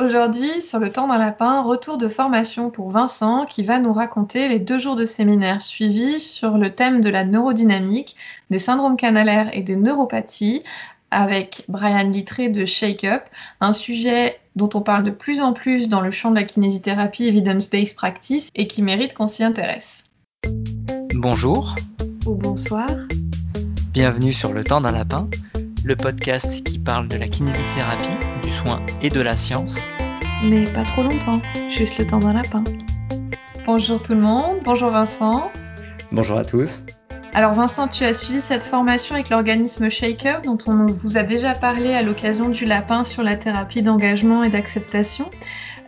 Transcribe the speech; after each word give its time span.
Aujourd'hui, 0.00 0.60
sur 0.60 0.80
le 0.80 0.90
temps 0.90 1.06
d'un 1.06 1.18
lapin, 1.18 1.62
retour 1.62 1.98
de 1.98 2.08
formation 2.08 2.68
pour 2.68 2.90
Vincent 2.90 3.44
qui 3.44 3.62
va 3.62 3.78
nous 3.78 3.92
raconter 3.92 4.48
les 4.48 4.58
deux 4.58 4.78
jours 4.78 4.96
de 4.96 5.06
séminaire 5.06 5.62
suivis 5.62 6.18
sur 6.18 6.58
le 6.58 6.74
thème 6.74 7.00
de 7.00 7.10
la 7.10 7.24
neurodynamique, 7.24 8.16
des 8.50 8.58
syndromes 8.58 8.96
canalaires 8.96 9.50
et 9.52 9.62
des 9.62 9.76
neuropathies 9.76 10.64
avec 11.12 11.64
Brian 11.68 12.10
Littré 12.10 12.48
de 12.48 12.64
Shake 12.64 13.04
Up, 13.04 13.22
un 13.60 13.72
sujet 13.72 14.40
dont 14.56 14.70
on 14.74 14.80
parle 14.80 15.04
de 15.04 15.12
plus 15.12 15.40
en 15.40 15.52
plus 15.52 15.88
dans 15.88 16.00
le 16.00 16.10
champ 16.10 16.30
de 16.30 16.36
la 16.36 16.44
kinésithérapie 16.44 17.28
evidence-based 17.28 17.94
practice 17.94 18.48
et 18.56 18.66
qui 18.66 18.82
mérite 18.82 19.14
qu'on 19.14 19.28
s'y 19.28 19.44
intéresse. 19.44 20.04
Bonjour. 21.14 21.76
Ou 22.26 22.34
bonsoir. 22.34 22.88
Bienvenue 23.92 24.32
sur 24.32 24.52
Le 24.52 24.64
temps 24.64 24.80
d'un 24.80 24.90
lapin, 24.90 25.28
le 25.84 25.94
podcast 25.94 26.64
qui 26.64 26.80
parle 26.80 27.06
de 27.06 27.16
la 27.16 27.28
kinésithérapie, 27.28 28.26
du 28.44 28.50
soin 28.50 28.84
et 29.00 29.08
de 29.08 29.20
la 29.20 29.36
science. 29.36 29.78
Mais 30.48 30.64
pas 30.64 30.84
trop 30.84 31.02
longtemps, 31.02 31.40
juste 31.70 31.98
le 31.98 32.06
temps 32.06 32.18
d'un 32.18 32.34
lapin. 32.34 32.62
Bonjour 33.64 34.02
tout 34.02 34.12
le 34.12 34.20
monde, 34.20 34.58
bonjour 34.64 34.90
Vincent. 34.90 35.50
Bonjour 36.12 36.36
à 36.36 36.44
tous. 36.44 36.84
Alors 37.32 37.54
Vincent, 37.54 37.88
tu 37.88 38.04
as 38.04 38.12
suivi 38.12 38.40
cette 38.40 38.62
formation 38.62 39.14
avec 39.14 39.30
l'organisme 39.30 39.88
Shaker 39.88 40.42
dont 40.42 40.58
on 40.66 40.86
vous 40.86 41.16
a 41.16 41.22
déjà 41.22 41.54
parlé 41.54 41.94
à 41.94 42.02
l'occasion 42.02 42.50
du 42.50 42.66
lapin 42.66 43.02
sur 43.02 43.22
la 43.22 43.36
thérapie 43.36 43.82
d'engagement 43.82 44.44
et 44.44 44.50
d'acceptation. 44.50 45.30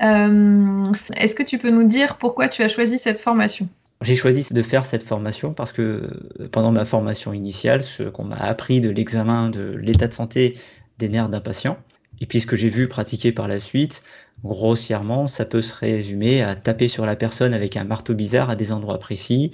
Euh, 0.03 0.85
est-ce 1.17 1.35
que 1.35 1.43
tu 1.43 1.59
peux 1.59 1.71
nous 1.71 1.87
dire 1.87 2.17
pourquoi 2.17 2.49
tu 2.49 2.63
as 2.63 2.69
choisi 2.69 2.99
cette 2.99 3.19
formation? 3.19 3.69
J'ai 4.01 4.17
choisi 4.17 4.47
de 4.51 4.63
faire 4.63 4.87
cette 4.87 5.03
formation 5.03 5.53
parce 5.53 5.73
que 5.73 6.09
pendant 6.53 6.73
ma 6.73 6.87
formation 6.87 7.35
initiale, 7.35 7.83
ce 7.83 8.05
qu'on 8.05 8.25
m'a 8.25 8.37
appris 8.37 8.81
de 8.81 8.89
l'examen 8.89 9.51
de 9.51 9.75
l'état 9.77 10.09
de 10.09 10.15
santé 10.15 10.59
des 10.99 11.09
nerfs 11.11 11.29
d'un 11.29 11.41
patient, 11.41 11.77
et 12.21 12.27
puis 12.27 12.41
ce 12.41 12.47
que 12.47 12.57
j'ai 12.57 12.69
vu 12.69 12.89
pratiquer 12.89 13.33
par 13.33 13.49
la 13.49 13.59
suite, 13.59 14.03
grossièrement, 14.45 15.27
ça 15.27 15.45
peut 15.45 15.63
se 15.63 15.75
résumer 15.75 16.43
à 16.43 16.55
taper 16.55 16.89
sur 16.89 17.07
la 17.07 17.17
personne 17.17 17.55
avec 17.55 17.77
un 17.77 17.85
marteau 17.85 18.15
bizarre 18.15 18.51
à 18.51 18.57
des 18.57 18.73
endroits 18.73 18.99
précis 18.99 19.53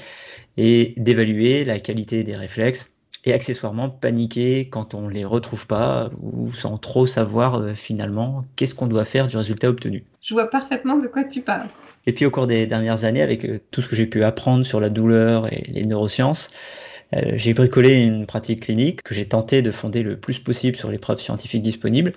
et 0.57 0.95
d'évaluer 0.97 1.65
la 1.65 1.81
qualité 1.81 2.25
des 2.25 2.37
réflexes 2.37 2.89
et 3.25 3.33
accessoirement 3.33 3.89
paniquer 3.89 4.69
quand 4.69 4.95
on 4.95 5.03
ne 5.03 5.13
les 5.13 5.25
retrouve 5.25 5.67
pas 5.67 6.11
ou 6.21 6.53
sans 6.53 6.77
trop 6.79 7.07
savoir 7.07 7.61
euh, 7.61 7.75
finalement 7.75 8.45
qu'est-ce 8.57 8.75
qu'on 8.75 8.89
doit 8.89 9.05
faire 9.05 9.29
du 9.29 9.37
résultat 9.37 9.69
obtenu. 9.69 10.05
Je 10.21 10.35
vois 10.35 10.51
parfaitement 10.51 10.99
de 10.99 11.07
quoi 11.07 11.25
tu 11.25 11.41
parles. 11.41 11.69
Et 12.07 12.13
puis 12.13 12.27
au 12.27 12.31
cours 12.31 12.49
des 12.49 12.67
dernières 12.67 13.05
années, 13.05 13.23
avec 13.23 13.45
euh, 13.45 13.61
tout 13.71 13.81
ce 13.81 13.89
que 13.89 13.95
j'ai 13.95 14.07
pu 14.07 14.25
apprendre 14.25 14.67
sur 14.67 14.81
la 14.81 14.91
douleur 14.91 15.53
et 15.53 15.65
les 15.69 15.85
neurosciences, 15.85 16.51
euh, 17.15 17.35
j'ai 17.37 17.55
bricolé 17.55 18.03
une 18.03 18.27
pratique 18.27 18.65
clinique 18.65 19.03
que 19.03 19.15
j'ai 19.15 19.27
tenté 19.27 19.63
de 19.63 19.71
fonder 19.71 20.03
le 20.03 20.17
plus 20.17 20.39
possible 20.39 20.77
sur 20.77 20.91
les 20.91 20.99
preuves 20.99 21.21
scientifiques 21.21 21.63
disponibles. 21.63 22.13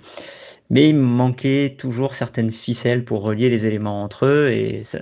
Mais 0.70 0.88
il 0.88 0.96
manquait 0.96 1.76
toujours 1.78 2.14
certaines 2.14 2.50
ficelles 2.50 3.04
pour 3.04 3.22
relier 3.22 3.50
les 3.50 3.66
éléments 3.66 4.02
entre 4.02 4.26
eux 4.26 4.50
et 4.50 4.82
ça, 4.82 5.00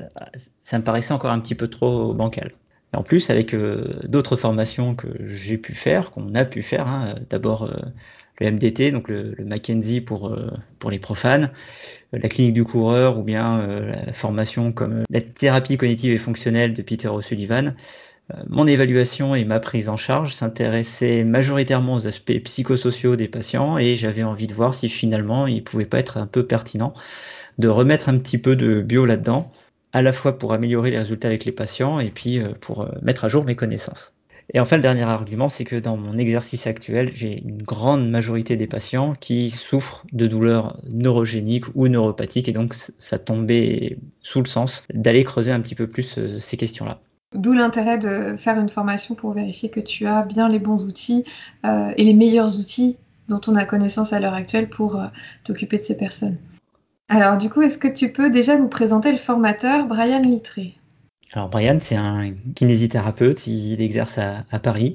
me 0.78 0.82
paraissait 0.82 1.14
encore 1.14 1.30
un 1.30 1.40
petit 1.40 1.54
peu 1.54 1.68
trop 1.68 2.12
bancal. 2.12 2.52
En 2.92 3.02
plus, 3.02 3.30
avec 3.30 3.54
euh, 3.54 4.00
d'autres 4.04 4.36
formations 4.36 4.94
que 4.94 5.08
j'ai 5.26 5.58
pu 5.58 5.74
faire, 5.74 6.10
qu'on 6.10 6.34
a 6.34 6.44
pu 6.44 6.62
faire, 6.62 6.86
hein, 6.86 7.16
d'abord 7.30 7.68
le 8.38 8.50
MDT, 8.50 8.92
donc 8.92 9.08
le, 9.08 9.34
le 9.36 9.44
Mackenzie 9.44 10.00
pour, 10.00 10.36
pour 10.78 10.90
les 10.90 10.98
profanes, 10.98 11.50
la 12.18 12.28
clinique 12.28 12.54
du 12.54 12.64
coureur 12.64 13.18
ou 13.18 13.22
bien 13.22 13.60
euh, 13.60 13.92
la 14.06 14.12
formation 14.12 14.72
comme 14.72 15.02
la 15.10 15.20
thérapie 15.20 15.76
cognitive 15.76 16.12
et 16.12 16.18
fonctionnelle 16.18 16.74
de 16.74 16.82
Peter 16.82 17.08
O'Sullivan, 17.08 17.68
euh, 17.68 17.70
mon 18.48 18.66
évaluation 18.66 19.34
et 19.34 19.44
ma 19.44 19.60
prise 19.60 19.88
en 19.88 19.96
charge 19.96 20.32
s'intéressaient 20.32 21.24
majoritairement 21.24 21.94
aux 21.94 22.06
aspects 22.06 22.38
psychosociaux 22.44 23.16
des 23.16 23.28
patients 23.28 23.76
et 23.78 23.96
j'avais 23.96 24.22
envie 24.22 24.46
de 24.46 24.54
voir 24.54 24.74
si 24.74 24.88
finalement 24.88 25.46
il 25.46 25.62
pouvait 25.62 25.84
pas 25.84 25.98
être 25.98 26.16
un 26.16 26.26
peu 26.26 26.46
pertinent 26.46 26.94
de 27.58 27.68
remettre 27.68 28.08
un 28.08 28.18
petit 28.18 28.38
peu 28.38 28.56
de 28.56 28.80
bio 28.80 29.06
là-dedans, 29.06 29.50
à 29.92 30.02
la 30.02 30.12
fois 30.12 30.38
pour 30.38 30.52
améliorer 30.52 30.90
les 30.90 30.98
résultats 30.98 31.28
avec 31.28 31.44
les 31.44 31.52
patients 31.52 32.00
et 32.00 32.10
puis 32.10 32.38
euh, 32.38 32.48
pour 32.60 32.88
mettre 33.02 33.24
à 33.24 33.28
jour 33.28 33.44
mes 33.44 33.56
connaissances. 33.56 34.14
Et 34.52 34.60
enfin, 34.60 34.76
le 34.76 34.82
dernier 34.82 35.02
argument, 35.02 35.48
c'est 35.48 35.64
que 35.64 35.76
dans 35.76 35.96
mon 35.96 36.18
exercice 36.18 36.66
actuel, 36.66 37.10
j'ai 37.14 37.42
une 37.42 37.62
grande 37.62 38.10
majorité 38.10 38.56
des 38.56 38.66
patients 38.66 39.14
qui 39.14 39.50
souffrent 39.50 40.04
de 40.12 40.26
douleurs 40.26 40.78
neurogéniques 40.86 41.64
ou 41.74 41.88
neuropathiques, 41.88 42.48
et 42.48 42.52
donc 42.52 42.74
ça 42.74 43.18
tombait 43.18 43.96
sous 44.20 44.40
le 44.40 44.46
sens 44.46 44.86
d'aller 44.92 45.24
creuser 45.24 45.50
un 45.50 45.60
petit 45.60 45.74
peu 45.74 45.86
plus 45.86 46.18
euh, 46.18 46.38
ces 46.40 46.56
questions-là. 46.56 47.00
D'où 47.34 47.52
l'intérêt 47.52 47.98
de 47.98 48.36
faire 48.36 48.58
une 48.58 48.68
formation 48.68 49.14
pour 49.16 49.32
vérifier 49.32 49.68
que 49.68 49.80
tu 49.80 50.06
as 50.06 50.22
bien 50.22 50.48
les 50.48 50.60
bons 50.60 50.84
outils 50.84 51.24
euh, 51.66 51.92
et 51.96 52.04
les 52.04 52.14
meilleurs 52.14 52.58
outils 52.60 52.96
dont 53.28 53.40
on 53.48 53.56
a 53.56 53.64
connaissance 53.64 54.12
à 54.12 54.20
l'heure 54.20 54.34
actuelle 54.34 54.68
pour 54.68 54.96
euh, 54.96 55.06
t'occuper 55.42 55.78
de 55.78 55.82
ces 55.82 55.96
personnes. 55.96 56.36
Alors 57.08 57.36
du 57.36 57.50
coup, 57.50 57.62
est-ce 57.62 57.78
que 57.78 57.88
tu 57.88 58.12
peux 58.12 58.30
déjà 58.30 58.56
nous 58.56 58.68
présenter 58.68 59.10
le 59.10 59.18
formateur 59.18 59.86
Brian 59.86 60.20
Littré? 60.20 60.74
Alors 61.32 61.48
Brian, 61.48 61.78
c'est 61.80 61.96
un 61.96 62.32
kinésithérapeute, 62.54 63.46
il 63.48 63.82
exerce 63.82 64.18
à, 64.18 64.58
Paris. 64.60 64.94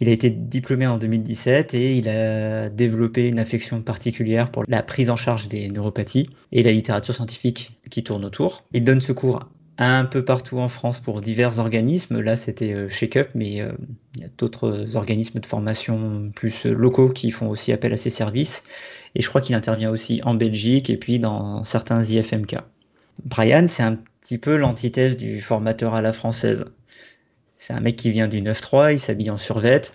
Il 0.00 0.08
a 0.08 0.12
été 0.12 0.30
diplômé 0.30 0.88
en 0.88 0.98
2017 0.98 1.74
et 1.74 1.96
il 1.96 2.08
a 2.08 2.68
développé 2.68 3.28
une 3.28 3.38
affection 3.38 3.80
particulière 3.82 4.50
pour 4.50 4.64
la 4.66 4.82
prise 4.82 5.10
en 5.10 5.16
charge 5.16 5.46
des 5.46 5.68
neuropathies 5.68 6.28
et 6.50 6.64
la 6.64 6.72
littérature 6.72 7.14
scientifique 7.14 7.78
qui 7.88 8.02
tourne 8.02 8.24
autour. 8.24 8.64
Il 8.72 8.82
donne 8.82 9.00
ce 9.00 9.12
cours 9.12 9.46
un 9.78 10.04
peu 10.04 10.24
partout 10.24 10.58
en 10.58 10.68
France 10.68 11.00
pour 11.00 11.20
divers 11.20 11.58
organismes. 11.58 12.20
Là, 12.20 12.36
c'était 12.36 12.72
euh, 12.72 12.88
Shake 12.88 13.16
Up, 13.16 13.30
mais 13.34 13.60
euh, 13.60 13.72
il 14.14 14.22
y 14.22 14.24
a 14.24 14.28
d'autres 14.38 14.96
organismes 14.96 15.40
de 15.40 15.46
formation 15.46 16.30
plus 16.34 16.66
locaux 16.66 17.08
qui 17.08 17.30
font 17.30 17.48
aussi 17.48 17.72
appel 17.72 17.92
à 17.92 17.96
ses 17.96 18.10
services. 18.10 18.64
Et 19.14 19.22
je 19.22 19.28
crois 19.28 19.40
qu'il 19.40 19.54
intervient 19.54 19.90
aussi 19.90 20.20
en 20.24 20.34
Belgique 20.34 20.90
et 20.90 20.96
puis 20.96 21.18
dans 21.18 21.64
certains 21.64 22.02
IFMK. 22.02 22.56
Brian, 23.24 23.66
c'est 23.68 23.82
un 23.82 23.98
petit 24.20 24.38
peu 24.38 24.56
l'antithèse 24.56 25.16
du 25.16 25.40
formateur 25.40 25.94
à 25.94 26.02
la 26.02 26.12
française. 26.12 26.64
C'est 27.56 27.72
un 27.72 27.80
mec 27.80 27.96
qui 27.96 28.10
vient 28.10 28.28
du 28.28 28.40
9-3, 28.42 28.92
il 28.92 28.98
s'habille 28.98 29.30
en 29.30 29.38
survette, 29.38 29.94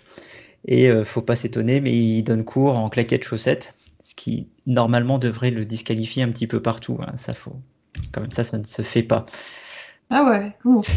et 0.65 0.89
euh, 0.89 1.03
faut 1.03 1.21
pas 1.21 1.35
s'étonner, 1.35 1.81
mais 1.81 1.93
il 1.93 2.23
donne 2.23 2.45
cours 2.45 2.77
en 2.77 2.89
claquettes 2.89 3.25
chaussettes, 3.25 3.73
ce 4.03 4.15
qui 4.15 4.47
normalement 4.65 5.19
devrait 5.19 5.51
le 5.51 5.65
disqualifier 5.65 6.23
un 6.23 6.29
petit 6.29 6.47
peu 6.47 6.61
partout. 6.61 6.97
Hein. 7.01 7.13
Ça 7.17 7.33
faut, 7.33 7.59
comme 8.13 8.31
ça, 8.31 8.43
ça 8.43 8.57
ne 8.57 8.63
se 8.63 8.81
fait 8.83 9.03
pas. 9.03 9.25
Ah 10.09 10.29
ouais, 10.29 10.53
comment 10.61 10.81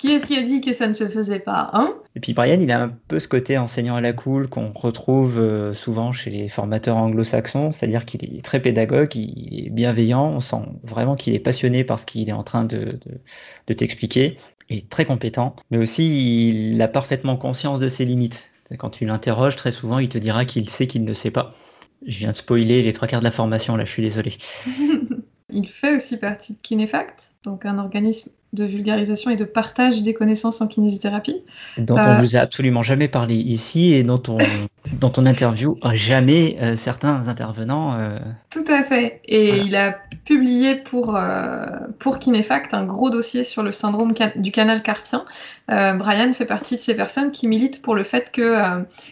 Qui 0.00 0.12
est-ce 0.12 0.26
qui 0.26 0.38
a 0.38 0.42
dit 0.42 0.62
que 0.62 0.72
ça 0.72 0.86
ne 0.88 0.94
se 0.94 1.06
faisait 1.06 1.40
pas 1.40 1.68
hein? 1.74 1.92
Et 2.16 2.20
puis 2.20 2.32
Brian, 2.32 2.58
il 2.58 2.70
a 2.70 2.84
un 2.84 2.88
peu 2.88 3.20
ce 3.20 3.28
côté 3.28 3.58
enseignant 3.58 3.96
à 3.96 4.00
la 4.00 4.14
cool 4.14 4.48
qu'on 4.48 4.72
retrouve 4.72 5.38
euh, 5.38 5.74
souvent 5.74 6.12
chez 6.12 6.30
les 6.30 6.48
formateurs 6.48 6.96
anglo-saxons, 6.96 7.70
c'est-à-dire 7.70 8.06
qu'il 8.06 8.24
est 8.24 8.42
très 8.42 8.60
pédagogue, 8.60 9.14
il 9.14 9.66
est 9.66 9.68
bienveillant, 9.68 10.26
on 10.26 10.40
sent 10.40 10.62
vraiment 10.84 11.16
qu'il 11.16 11.34
est 11.34 11.38
passionné 11.38 11.84
par 11.84 11.98
ce 11.98 12.06
qu'il 12.06 12.30
est 12.30 12.32
en 12.32 12.44
train 12.44 12.64
de, 12.64 12.98
de, 13.66 13.72
t'expliquer, 13.74 14.38
et 14.70 14.86
très 14.86 15.04
compétent, 15.04 15.54
mais 15.70 15.76
aussi 15.76 16.48
il 16.72 16.80
a 16.80 16.88
parfaitement 16.88 17.36
conscience 17.36 17.78
de 17.78 17.90
ses 17.90 18.06
limites. 18.06 18.50
Quand 18.78 18.88
tu 18.88 19.04
l'interroges, 19.04 19.56
très 19.56 19.72
souvent, 19.72 19.98
il 19.98 20.08
te 20.08 20.16
dira 20.16 20.46
qu'il 20.46 20.70
sait 20.70 20.86
qu'il 20.86 21.04
ne 21.04 21.12
sait 21.12 21.30
pas. 21.30 21.54
Je 22.06 22.18
viens 22.20 22.30
de 22.30 22.36
spoiler 22.36 22.82
les 22.82 22.92
trois 22.94 23.06
quarts 23.06 23.20
de 23.20 23.24
la 23.24 23.30
formation, 23.30 23.76
là, 23.76 23.84
je 23.84 23.90
suis 23.90 24.02
désolé. 24.02 24.32
il 25.52 25.68
fait 25.68 25.96
aussi 25.96 26.18
partie 26.18 26.54
de 26.54 26.58
Kinefact, 26.62 27.32
donc 27.44 27.66
un 27.66 27.78
organisme 27.78 28.30
de 28.52 28.64
vulgarisation 28.64 29.30
et 29.30 29.36
de 29.36 29.44
partage 29.44 30.02
des 30.02 30.12
connaissances 30.12 30.60
en 30.60 30.66
kinésithérapie. 30.66 31.42
Dont 31.78 31.94
on 31.96 32.02
ne 32.02 32.04
euh, 32.04 32.16
vous 32.16 32.36
a 32.36 32.40
absolument 32.40 32.82
jamais 32.82 33.06
parlé 33.06 33.36
ici 33.36 33.92
et 33.92 34.02
dont 34.02 34.22
on, 34.28 34.38
dont 34.92 35.12
on 35.16 35.26
interview 35.26 35.78
jamais 35.92 36.58
euh, 36.60 36.74
certains 36.74 37.28
intervenants. 37.28 37.94
Euh. 37.96 38.18
Tout 38.50 38.64
à 38.68 38.82
fait. 38.82 39.20
Et 39.26 39.58
il 39.58 39.76
a 39.76 39.96
publié 40.30 40.76
pour, 40.76 41.18
pour 41.98 42.18
Kinefact 42.20 42.72
un 42.72 42.84
gros 42.84 43.10
dossier 43.10 43.42
sur 43.42 43.64
le 43.64 43.72
syndrome 43.72 44.12
du 44.36 44.52
canal 44.52 44.80
carpien. 44.82 45.24
Brian 45.68 46.32
fait 46.32 46.46
partie 46.46 46.76
de 46.76 46.80
ces 46.80 46.94
personnes 46.94 47.32
qui 47.32 47.48
militent 47.48 47.82
pour 47.82 47.96
le 47.96 48.04
fait 48.04 48.30
que 48.30 48.56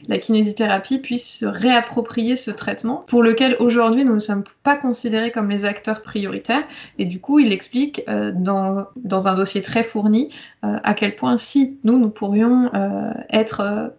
la 0.06 0.18
kinésithérapie 0.18 0.98
puisse 0.98 1.38
se 1.40 1.46
réapproprier 1.46 2.36
ce 2.36 2.52
traitement, 2.52 3.04
pour 3.08 3.22
lequel 3.22 3.56
aujourd'hui 3.58 4.04
nous 4.04 4.14
ne 4.14 4.20
sommes 4.20 4.44
pas 4.62 4.76
considérés 4.76 5.32
comme 5.32 5.50
les 5.50 5.64
acteurs 5.64 6.02
prioritaires. 6.02 6.62
Et 6.98 7.04
du 7.04 7.18
coup, 7.18 7.40
il 7.40 7.52
explique 7.52 8.04
dans, 8.34 8.86
dans 8.96 9.26
un 9.26 9.34
dossier 9.34 9.60
très 9.60 9.82
fourni 9.82 10.30
euh, 10.64 10.76
à 10.82 10.94
quel 10.94 11.14
point 11.14 11.36
si 11.36 11.78
nous, 11.84 11.98
nous 11.98 12.10
pourrions 12.10 12.70
euh, 12.74 13.12
être 13.30 13.92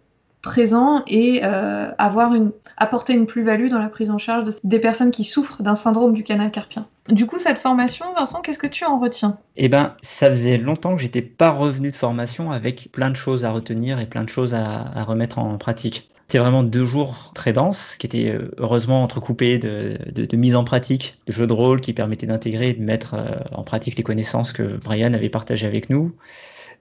euh, 0.45 0.49
présents 0.49 1.03
et 1.07 1.41
avoir 1.43 2.33
une, 2.33 2.51
apporter 2.77 3.13
une 3.13 3.25
plus-value 3.25 3.67
dans 3.67 3.79
la 3.79 3.89
prise 3.89 4.09
en 4.09 4.17
charge 4.17 4.49
des 4.63 4.79
personnes 4.79 5.11
qui 5.11 5.23
souffrent 5.23 5.61
d'un 5.61 5.75
syndrome 5.75 6.13
du 6.13 6.23
canal 6.23 6.51
carpien. 6.51 6.85
Du 7.09 7.25
coup, 7.25 7.39
cette 7.39 7.57
formation, 7.57 8.05
Vincent, 8.15 8.41
qu'est-ce 8.41 8.59
que 8.59 8.67
tu 8.67 8.85
en 8.85 8.99
retiens? 8.99 9.37
Eh 9.57 9.67
ben, 9.67 9.95
ça 10.01 10.29
faisait 10.29 10.57
longtemps 10.57 10.95
que 10.95 11.01
j'étais 11.01 11.21
pas 11.21 11.51
revenu 11.51 11.91
de 11.91 11.95
formation 11.95 12.51
avec 12.51 12.89
plein 12.91 13.09
de 13.09 13.15
choses 13.15 13.45
à 13.45 13.51
retenir 13.51 13.99
et 13.99 14.05
plein 14.05 14.23
de 14.23 14.29
choses 14.29 14.53
à 14.53 15.03
remettre 15.03 15.39
en 15.39 15.57
pratique. 15.57 16.09
C'était 16.29 16.37
vraiment 16.37 16.61
deux 16.61 16.85
jours 16.85 17.31
très 17.33 17.53
denses, 17.53 17.95
qui 17.97 18.05
étaient 18.05 18.29
euh, 18.29 18.51
heureusement 18.59 19.01
entrecoupés 19.01 19.57
de, 19.57 19.97
de, 20.11 20.37
mise 20.37 20.55
en 20.55 20.63
pratique, 20.63 21.17
de 21.25 21.31
jeux 21.31 21.47
de 21.47 21.53
rôle 21.53 21.81
qui 21.81 21.91
permettaient 21.91 22.27
d'intégrer 22.27 22.69
et 22.69 22.73
de 22.73 22.83
mettre 22.83 23.15
euh, 23.15 23.39
en 23.51 23.63
pratique 23.63 23.97
les 23.97 24.03
connaissances 24.03 24.53
que 24.53 24.77
Brian 24.77 25.15
avait 25.15 25.29
partagées 25.29 25.65
avec 25.65 25.89
nous. 25.89 26.13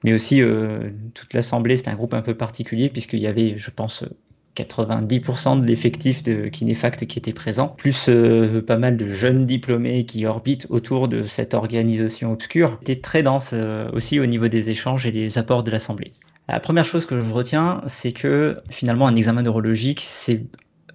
Mais 0.05 0.13
aussi, 0.13 0.43
euh, 0.43 0.91
toute 1.15 1.35
l'assemblée, 1.35 1.77
c'était 1.77 1.91
un 1.91 1.97
groupe 1.97 2.15
un 2.15 2.23
peu 2.23 2.35
particulier, 2.35 2.89
puisqu'il 2.89 3.21
y 3.21 3.27
avait, 3.27 3.55
je 3.57 3.71
pense, 3.71 4.05
90% 4.57 5.61
de 5.61 5.67
l'effectif 5.67 6.23
de 6.23 6.49
Kinefact 6.49 7.07
qui 7.07 7.19
était 7.19 7.33
présent, 7.33 7.69
plus 7.69 8.07
euh, 8.09 8.61
pas 8.61 8.77
mal 8.77 8.97
de 8.97 9.11
jeunes 9.11 9.47
diplômés 9.47 10.05
qui 10.05 10.27
orbitent 10.27 10.67
autour 10.71 11.09
de 11.09 11.23
cette 11.23 11.55
organisation 11.55 12.33
obscure, 12.33 12.79
était 12.83 13.01
très 13.01 13.23
dense 13.23 13.51
euh, 13.53 13.91
aussi 13.93 14.19
au 14.21 14.27
niveau 14.27 14.49
des 14.49 14.71
échanges 14.71 15.07
et 15.07 15.13
des 15.13 15.39
apports 15.39 15.63
de 15.63 15.71
l'Assemblée. 15.71 16.13
La 16.49 16.61
première 16.61 16.85
chose 16.85 17.07
que 17.07 17.21
je 17.21 17.31
retiens, 17.31 17.83
c'est 17.87 18.13
que 18.13 18.61
finalement 18.71 19.07
un 19.07 19.17
examen 19.17 19.43
neurologique, 19.43 20.01
c'est 20.01 20.43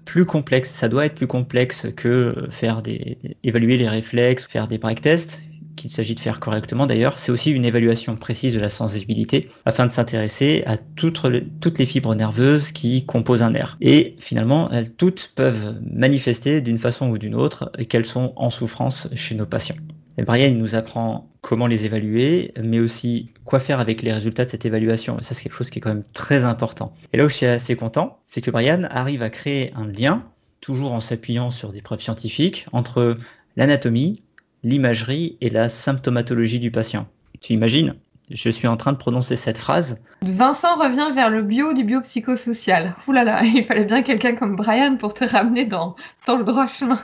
plus 0.04 0.26
complexe, 0.26 0.70
ça 0.72 0.90
doit 0.90 1.06
être 1.06 1.16
plus 1.16 1.28
complexe 1.28 1.88
que 1.96 2.48
faire 2.50 2.82
des, 2.82 3.18
évaluer 3.44 3.78
les 3.78 3.88
réflexes, 3.88 4.48
faire 4.48 4.68
des 4.68 4.78
break 4.78 5.02
tests, 5.02 5.42
qu'il 5.76 5.90
s'agit 5.90 6.16
de 6.16 6.20
faire 6.20 6.40
correctement 6.40 6.88
d'ailleurs, 6.88 7.20
c'est 7.20 7.32
aussi 7.32 7.52
une 7.52 7.66
évaluation 7.66 8.16
précise 8.16 8.54
de 8.54 8.60
la 8.60 8.70
sensibilité 8.70 9.50
afin 9.66 9.86
de 9.86 9.92
s'intéresser 9.92 10.64
à 10.66 10.78
toutes, 10.78 11.24
les 11.26 11.86
fibres 11.86 12.16
nerveuses 12.16 12.72
qui 12.72 13.06
composent 13.06 13.44
un 13.44 13.52
nerf. 13.52 13.78
Et 13.82 14.16
finalement, 14.20 14.70
elles 14.72 14.94
toutes 14.94 15.32
peuvent 15.36 15.76
manifester 15.82 16.62
d'une 16.62 16.78
façon 16.78 17.10
ou 17.10 17.18
d'une 17.18 17.36
autre 17.36 17.72
qu'elles 17.90 18.06
sont 18.06 18.34
en 18.36 18.50
souffrance 18.50 19.10
chez 19.16 19.36
nos 19.36 19.46
patients. 19.46 19.76
Brian 20.22 20.54
nous 20.54 20.76
apprend 20.76 21.32
comment 21.42 21.66
les 21.66 21.86
évaluer, 21.86 22.52
mais 22.62 22.80
aussi 22.80 23.32
quoi 23.46 23.60
faire 23.60 23.80
avec 23.80 24.04
les 24.04 24.14
résultats 24.14 24.46
de 24.46 24.50
cette 24.50 24.66
évaluation. 24.66 25.18
Ça, 25.22 25.34
c'est 25.34 25.44
quelque 25.44 25.56
chose 25.56 25.70
qui 25.70 25.80
est 25.80 25.82
quand 25.82 25.90
même 25.90 26.04
très 26.14 26.44
important. 26.44 26.94
Et 27.12 27.18
là 27.18 27.26
où 27.26 27.30
je 27.30 27.34
suis 27.34 27.46
assez 27.48 27.76
content, 27.76 28.20
c'est 28.28 28.42
que 28.42 28.52
Brian 28.52 28.84
arrive 28.90 29.24
à 29.24 29.30
créer 29.30 29.74
un 29.76 29.88
lien, 29.88 30.24
toujours 30.62 30.94
en 30.94 31.00
s'appuyant 31.00 31.52
sur 31.52 31.72
des 31.72 31.82
preuves 31.82 32.02
scientifiques, 32.02 32.68
entre 32.72 33.18
l'anatomie, 33.56 34.23
l'imagerie 34.64 35.38
et 35.42 35.50
la 35.50 35.70
symptomatologie 35.70 36.60
du 36.60 36.72
patient. 36.72 37.08
Tu 37.42 37.54
imagines 37.54 37.96
je 38.30 38.50
suis 38.50 38.68
en 38.68 38.78
train 38.78 38.94
de 38.94 38.98
prononcer 38.98 39.36
cette 39.36 39.58
phrase. 39.58 39.98
Vincent 40.22 40.76
revient 40.76 41.14
vers 41.14 41.30
le 41.30 41.44
bio 41.44 41.74
du 41.74 41.84
biopsychosocial. 41.84 42.96
Ouh 43.08 43.12
là 43.12 43.24
là, 43.24 43.44
il 43.44 43.64
fallait 43.64 43.86
bien 43.86 44.02
quelqu'un 44.02 44.36
comme 44.36 44.56
Brian 44.56 44.96
pour 44.98 45.14
te 45.14 45.26
ramener 45.26 45.66
dans, 45.66 45.96
dans 46.26 46.38
le 46.38 46.44
droit 46.44 46.68
chemin. 46.68 47.00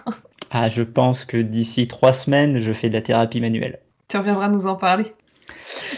Ah, 0.51 0.69
je 0.69 0.81
pense 0.81 1.25
que 1.25 1.37
d'ici 1.37 1.87
trois 1.87 2.13
semaines, 2.13 2.59
je 2.59 2.73
fais 2.73 2.89
de 2.89 2.93
la 2.93 3.01
thérapie 3.01 3.41
manuelle. 3.41 3.79
Tu 4.07 4.17
reviendras 4.17 4.47
nous 4.47 4.65
en 4.65 4.75
parler. 4.75 5.13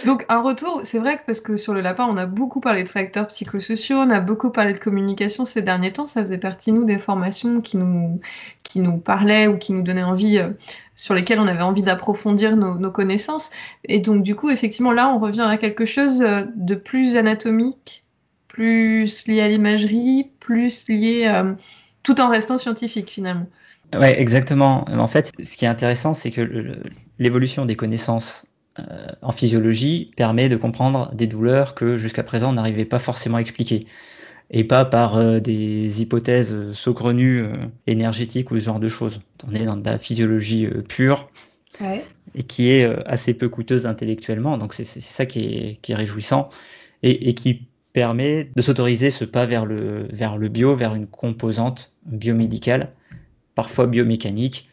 Donc 0.06 0.26
un 0.30 0.42
retour, 0.42 0.82
c'est 0.84 1.00
vrai 1.00 1.18
que 1.18 1.22
parce 1.26 1.40
que 1.40 1.56
sur 1.56 1.74
le 1.74 1.82
lapin, 1.82 2.06
on 2.06 2.18
a 2.18 2.26
beaucoup 2.26 2.60
parlé 2.60 2.84
de 2.84 2.90
facteurs 2.90 3.28
psychosociaux, 3.28 3.98
on 3.98 4.10
a 4.10 4.20
beaucoup 4.20 4.50
parlé 4.50 4.74
de 4.74 4.78
communication 4.78 5.46
ces 5.46 5.62
derniers 5.62 5.94
temps, 5.94 6.08
ça 6.08 6.22
faisait 6.22 6.38
partie 6.38 6.72
nous 6.72 6.84
des 6.84 6.98
formations 6.98 7.62
qui 7.62 7.78
nous 7.78 8.20
qui 8.64 8.80
nous 8.80 8.98
parlaient 8.98 9.48
ou 9.48 9.58
qui 9.58 9.74
nous 9.74 9.82
donnaient 9.82 10.04
envie, 10.04 10.38
euh, 10.38 10.50
sur 10.96 11.14
lesquelles 11.14 11.40
on 11.40 11.48
avait 11.48 11.62
envie 11.62 11.84
d'approfondir 11.84 12.56
nos, 12.56 12.92
connaissances. 12.92 13.52
Et 13.86 14.00
donc 14.00 14.24
du 14.24 14.36
coup, 14.36 14.50
effectivement, 14.50 14.94
là, 14.94 15.14
on 15.14 15.20
revient 15.20 15.48
à 15.48 15.58
quelque 15.58 15.86
chose 15.86 16.22
euh, 16.22 16.44
de 16.56 16.76
plus 16.76 17.18
anatomique, 17.18 18.04
plus 18.48 19.28
lié 19.28 19.42
à 19.42 19.48
l'imagerie, 19.48 20.30
plus 20.40 20.88
lié 20.88 21.24
euh, 21.26 21.54
tout 22.04 22.22
en 22.22 22.30
restant 22.30 22.58
scientifique 22.58 23.10
finalement. 23.10 23.48
Ouais, 23.94 24.20
exactement. 24.22 24.86
En 24.90 25.08
fait, 25.08 25.32
ce 25.44 25.58
qui 25.58 25.66
est 25.66 25.68
intéressant, 25.68 26.14
c'est 26.14 26.32
que 26.32 26.80
l'évolution 27.20 27.66
des 27.66 27.76
connaissances 27.76 28.46
en 29.22 29.32
physiologie 29.32 30.12
permet 30.16 30.50
de 30.50 30.56
comprendre 30.56 31.12
des 31.14 31.28
douleurs 31.28 31.76
que 31.76 31.98
jusqu'à 31.98 32.24
présent 32.24 32.52
on 32.52 32.54
n'arrivait 32.54 32.86
pas 32.86 33.00
forcément 33.00 33.38
à 33.38 33.42
expliquer. 33.42 33.86
Et 34.54 34.66
pas 34.66 34.84
par 34.84 35.16
euh, 35.16 35.40
des 35.40 36.02
hypothèses 36.02 36.74
saugrenues 36.74 37.42
euh, 37.42 37.54
énergétiques 37.88 38.52
ou 38.52 38.56
ce 38.56 38.66
genre 38.66 38.82
de 38.82 38.90
choses. 38.90 39.22
On 39.50 39.56
est 39.56 39.64
dans 39.64 39.78
de 39.78 39.86
la 39.86 39.98
physiologie 39.98 40.68
pure 40.90 41.30
et 42.36 42.44
qui 42.44 42.70
est 42.70 42.86
assez 43.08 43.34
peu 43.34 43.50
coûteuse 43.50 43.86
intellectuellement. 43.88 44.58
Donc 44.58 44.74
c'est 44.74 44.84
ça 44.86 45.26
qui 45.26 45.40
est, 45.40 45.80
qui 45.82 45.94
est 45.94 45.96
réjouissant 45.96 46.50
et, 47.02 47.30
et, 47.30 47.34
qui 47.34 47.66
permet 47.94 48.50
de 48.56 48.62
s'autoriser 48.62 49.10
ce 49.10 49.26
pas 49.26 49.46
vers 49.46 49.66
le, 49.66 50.08
vers 50.12 50.38
le 50.38 50.48
bio, 50.48 50.76
vers 50.76 50.96
une 50.96 51.08
composante 51.08 51.94
biomédicale, 52.06 52.92
parfois 53.56 53.88
biomécanique, 53.88 54.70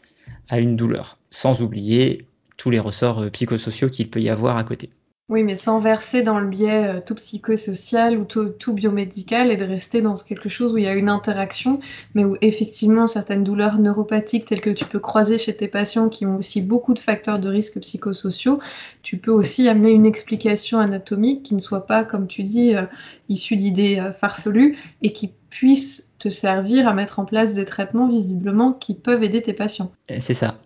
à 0.49 0.59
une 0.59 0.77
douleur. 0.77 1.19
Sans 1.31 1.63
oublier 1.63 2.27
tous 2.59 2.69
les 2.69 2.79
ressorts 2.79 3.23
euh, 3.23 3.31
psychosociaux 3.31 3.89
qu'il 3.89 4.11
peut 4.11 4.21
y 4.21 4.29
avoir 4.29 4.59
à 4.59 4.65
côté. 4.65 4.91
Oui, 5.31 5.43
mais 5.43 5.57
sans 5.57 5.79
verser 5.79 6.23
dans 6.23 6.41
le 6.41 6.49
biais 6.49 6.87
euh, 6.87 7.01
tout 7.05 7.15
psychosocial 7.15 8.19
ou 8.19 8.25
tout, 8.25 8.73
biomédical 8.73 9.51
et 9.51 9.57
de 9.57 9.65
rester 9.65 10.01
dans 10.01 10.15
quelque 10.15 10.49
chose 10.49 10.73
où 10.73 10.79
il 10.79 10.85
y 10.85 10.89
a 10.89 10.95
une 10.95 11.11
interaction, 11.11 11.81
mais 12.15 12.25
où 12.25 12.37
effectivement 12.41 13.07
certaines 13.07 13.45
douleurs 13.45 13.79
neuropathiques 13.79 14.47
telles 14.47 14.63
que 14.63 14.71
tu 14.71 14.87
peux 14.87 14.99
croiser 14.99 15.39
chez 15.39 15.55
tes 15.55 15.69
patients 15.69 16.09
qui 16.09 16.25
ont 16.25 16.39
aussi 16.39 16.63
beaucoup 16.63 16.95
de 16.95 16.99
facteurs 16.99 17.39
de 17.39 17.49
risque 17.49 17.79
psychosociaux, 17.79 18.59
tu 19.03 19.19
peux 19.19 19.31
aussi 19.31 19.69
amener 19.69 19.91
une 19.91 20.07
explication 20.07 20.79
anatomique 20.79 21.43
qui 21.43 21.55
ne 21.55 21.61
soit 21.61 21.87
pas, 21.87 22.05
comme 22.05 22.27
tu 22.27 22.43
dis, 22.43 22.75
euh, 22.75 22.87
issue 23.29 23.57
d'idées 23.57 24.03
farfelues 24.15 24.79
et 25.03 25.13
qui 25.13 25.35
puisse 25.51 26.15
te 26.19 26.31
servir 26.31 26.89
à 26.89 26.95
mettre 26.95 27.19
en 27.19 27.27
place 27.27 27.53
des 27.53 27.67
traitements 27.67 28.09
visiblement 28.09 28.73
qui 28.73 28.95
peuvent 28.95 29.23
aider 29.23 29.43
tes 29.43 29.53
patients. 29.53 29.93
C'est 30.21 30.33
ça. 30.33 30.59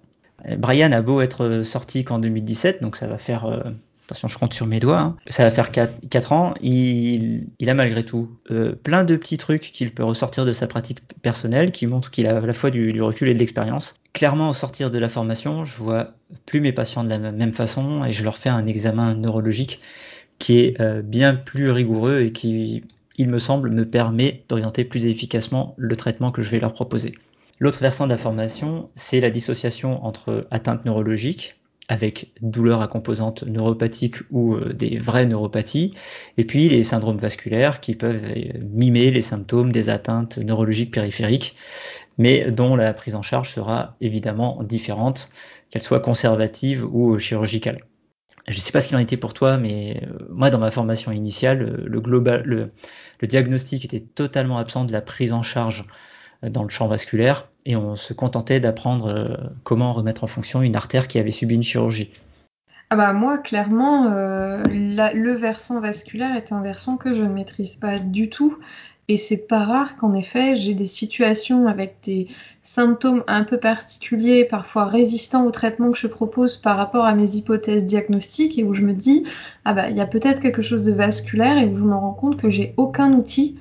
Brian 0.59 0.93
a 0.93 1.03
beau 1.03 1.21
être 1.21 1.63
sorti 1.63 2.05
qu'en 2.05 2.19
2017, 2.19 2.83
donc 2.83 2.97
ça 2.97 3.07
va 3.07 3.19
faire, 3.19 3.47
euh, 3.47 3.61
attention 4.07 4.29
je 4.29 4.39
compte 4.39 4.55
sur 4.55 4.67
mes 4.67 4.81
doigts, 4.81 5.01
hein, 5.01 5.17
ça 5.29 5.45
va 5.45 5.51
faire 5.51 5.71
4, 5.71 6.33
ans, 6.33 6.55
il, 6.61 7.49
a 7.67 7.75
malgré 7.75 8.05
tout 8.05 8.31
euh, 8.51 8.75
plein 8.75 9.05
de 9.05 9.17
petits 9.17 9.39
trucs 9.39 9.63
qu'il 9.63 9.93
peut 9.93 10.05
ressortir 10.05 10.45
de 10.45 10.53
sa 10.53 10.67
pratique 10.67 11.01
personnelle 11.23 11.71
qui 11.71 11.87
montrent 11.87 12.11
qu'il 12.11 12.27
a 12.27 12.37
à 12.37 12.41
la 12.41 12.53
fois 12.53 12.71
du, 12.71 13.01
recul 13.01 13.29
et 13.29 13.35
de 13.35 13.39
l'expérience. 13.39 13.95
Clairement, 14.13 14.51
au 14.51 14.55
sortir 14.55 14.91
de 14.91 14.99
la 14.99 15.09
formation, 15.09 15.65
je 15.65 15.77
vois 15.77 16.15
plus 16.47 16.61
mes 16.61 16.73
patients 16.73 17.05
de 17.05 17.09
la 17.09 17.19
même 17.19 17.53
façon 17.53 18.05
et 18.05 18.13
je 18.13 18.25
leur 18.25 18.37
fais 18.37 18.51
un 18.51 18.67
examen 18.67 19.15
neurologique 19.15 19.81
qui 20.39 20.59
est 20.59 20.81
euh, 20.81 21.03
bien 21.03 21.35
plus 21.35 21.71
rigoureux 21.71 22.21
et 22.21 22.33
qui, 22.33 22.83
il 23.17 23.29
me 23.29 23.39
semble, 23.39 23.71
me 23.71 23.89
permet 23.89 24.43
d'orienter 24.49 24.85
plus 24.85 25.07
efficacement 25.07 25.75
le 25.79 25.97
traitement 25.97 26.33
que 26.33 26.43
je 26.43 26.51
vais 26.51 26.59
leur 26.59 26.73
proposer. 26.73 27.15
L'autre 27.63 27.79
versant 27.79 28.07
de 28.07 28.11
la 28.11 28.19
formation, 28.19 28.91
c'est 28.97 29.21
la 29.21 29.31
dissociation 29.31 30.05
entre 30.05 30.49
atteinte 30.51 30.85
neurologique, 30.85 31.61
avec 31.87 32.33
douleur 32.41 32.83
à 32.83 32.89
composante 32.89 33.45
neuropathique 33.45 34.17
ou 34.33 34.57
euh, 34.57 34.73
des 34.73 34.99
vraies 34.99 35.27
neuropathies, 35.27 35.93
et 36.39 36.45
puis 36.45 36.69
les 36.69 36.83
syndromes 36.83 37.19
vasculaires 37.19 37.79
qui 37.79 37.95
peuvent 37.95 38.25
euh, 38.37 38.59
mimer 38.69 39.13
les 39.13 39.23
symptômes 39.23 39.71
des 39.71 39.91
atteintes 39.91 40.39
neurologiques 40.39 40.93
périphériques, 40.93 41.55
mais 42.19 42.51
dont 42.51 42.75
la 42.75 42.93
prise 42.95 43.15
en 43.15 43.23
charge 43.23 43.51
sera 43.51 43.95
évidemment 44.01 44.65
différente, 44.65 45.31
qu'elle 45.71 45.83
soit 45.83 46.01
conservative 46.01 46.85
ou 46.85 47.17
chirurgicale. 47.21 47.85
Je 48.49 48.57
ne 48.57 48.61
sais 48.61 48.73
pas 48.73 48.81
ce 48.81 48.89
qu'il 48.89 48.97
en 48.97 49.01
était 49.01 49.17
pour 49.17 49.35
toi, 49.35 49.57
mais 49.57 50.03
euh, 50.03 50.27
moi, 50.31 50.51
dans 50.51 50.59
ma 50.59 50.73
formation 50.73 51.13
initiale, 51.13 51.85
le 51.87 53.27
diagnostic 53.29 53.85
était 53.85 54.01
totalement 54.01 54.59
absent 54.59 54.85
de 54.85 54.91
la 54.91 55.01
prise 55.01 55.33
en 55.33 55.45
charge 55.45 55.85
dans 56.43 56.65
le 56.65 56.69
champ 56.71 56.89
vasculaire 56.89 57.52
et 57.65 57.77
on 57.77 57.97
se 57.97 58.13
contentait 58.13 58.61
d'apprendre 58.61 59.07
euh, 59.07 59.37
comment 59.65 59.93
remettre 59.93 60.25
en 60.25 60.27
fonction 60.27 60.63
une 60.63 60.77
artère 60.77 61.09
qui 61.09 61.19
avait 61.19 61.31
subi 61.31 61.55
une 61.55 61.63
chirurgie. 61.63 62.11
Ah 62.91 62.97
bah 62.97 63.13
moi, 63.15 63.39
clairement, 63.39 64.13
euh, 64.13 64.63
le 64.65 65.33
versant 65.33 65.81
vasculaire 65.81 66.37
est 66.37 66.53
un 66.53 66.61
versant 66.61 66.99
que 66.99 67.15
je 67.15 67.23
ne 67.23 67.33
maîtrise 67.33 67.77
pas 67.77 67.99
du 67.99 68.29
tout. 68.29 68.59
Et 69.09 69.17
c'est 69.17 69.49
pas 69.49 69.65
rare 69.65 69.97
qu'en 69.97 70.15
effet, 70.15 70.57
j'ai 70.57 70.75
des 70.75 70.87
situations 70.87 71.67
avec 71.67 71.97
des 72.05 72.29
symptômes 72.63 73.25
un 73.27 73.45
peu 73.45 73.59
particuliers, 73.59 74.45
parfois 74.45 74.85
résistants 74.85 75.45
au 75.45 75.51
traitement 75.51 75.91
que 75.91 75.99
je 75.99 76.07
propose 76.07 76.57
par 76.57 76.77
rapport 76.77 77.05
à 77.05 77.15
mes 77.15 77.35
hypothèses 77.35 77.85
diagnostiques, 77.85 78.59
et 78.59 78.65
où 78.65 78.75
je 78.75 78.83
me 78.83 78.93
dis, 78.93 79.25
ah 79.65 79.75
bah, 79.75 79.91
il 79.91 79.97
y 79.97 80.01
a 80.01 80.07
peut-être 80.07 80.41
quelque 80.41 80.63
chose 80.63 80.85
de 80.85 80.93
vasculaire, 80.93 81.59
et 81.59 81.67
où 81.67 81.75
je 81.75 81.85
me 81.85 81.95
rends 81.95 82.13
compte 82.13 82.37
que 82.37 82.49
j'ai 82.49 82.75
aucun 82.77 83.13
outil 83.13 83.57